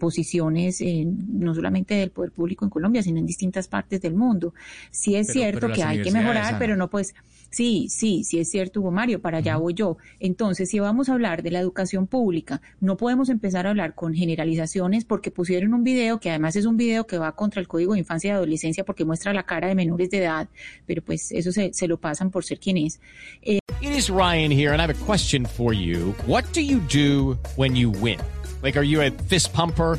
posiciones, 0.00 0.82
no 0.82 1.54
solamente 1.54 1.94
del 1.94 2.10
poder 2.10 2.32
público 2.32 2.64
en 2.64 2.70
Colombia, 2.70 3.02
sino 3.02 3.18
en 3.18 3.26
distintas 3.26 3.68
partes 3.68 4.00
del 4.00 4.14
mundo. 4.14 4.54
Sí 4.90 5.14
es 5.14 5.28
cierto 5.28 5.68
que 5.68 5.82
hay 5.82 6.02
que 6.02 6.10
mejorar, 6.10 6.56
pero 6.58 6.76
no 6.78 6.88
pues 6.88 7.14
sí, 7.50 7.88
sí, 7.90 8.24
sí 8.24 8.38
es 8.38 8.50
cierto, 8.50 8.80
Hugo 8.80 8.90
Mario, 8.90 9.20
para 9.20 9.38
allá 9.38 9.56
voy 9.56 9.74
yo. 9.74 9.98
Entonces, 10.20 10.70
si 10.70 10.78
vamos 10.78 11.08
a 11.08 11.12
hablar 11.12 11.42
de 11.42 11.50
la 11.50 11.60
educación 11.60 12.06
pública, 12.06 12.60
no 12.80 12.96
podemos 12.96 13.28
empezar 13.28 13.66
a 13.66 13.70
hablar 13.70 13.94
con 13.94 14.14
generalizaciones 14.14 15.04
porque 15.04 15.30
pusieron 15.30 15.74
un 15.74 15.84
video 15.84 16.20
que 16.20 16.30
además 16.30 16.56
es 16.56 16.64
un 16.64 16.76
video 16.76 17.06
que 17.06 17.18
va 17.18 17.32
contra 17.32 17.60
el 17.60 17.68
Código 17.68 17.92
de 17.92 17.98
Infancia 17.98 18.28
y 18.28 18.30
Adolescencia 18.32 18.84
porque 18.84 19.04
muestra 19.04 19.32
la 19.32 19.44
cara 19.44 19.68
de 19.68 19.74
menores 19.74 20.10
de 20.10 20.18
edad, 20.18 20.48
pero 20.86 21.02
pues 21.02 21.32
eso 21.32 21.52
se, 21.52 21.72
se 21.72 21.88
lo 21.88 21.98
pasan 21.98 22.30
por 22.30 22.44
ser 22.44 22.58
quien 22.58 22.78
es. 22.78 23.00
Eh, 23.42 23.58
It 23.80 23.90
is 23.90 24.10
Ryan 24.10 24.50
here 24.50 24.72
and 24.72 24.80
I 24.80 24.84
have 24.84 24.90
a 24.90 25.04
question 25.04 25.46
for 25.46 25.72
you. 25.72 26.14
What 26.26 26.44
do 26.52 26.60
you 26.60 26.80
do 26.92 27.38
when 27.56 27.76
you 27.76 27.90
win? 27.90 28.18
Like, 28.62 28.76
are 28.76 28.84
you 28.84 29.00
a 29.02 29.10
fist 29.28 29.52
pumper? 29.52 29.98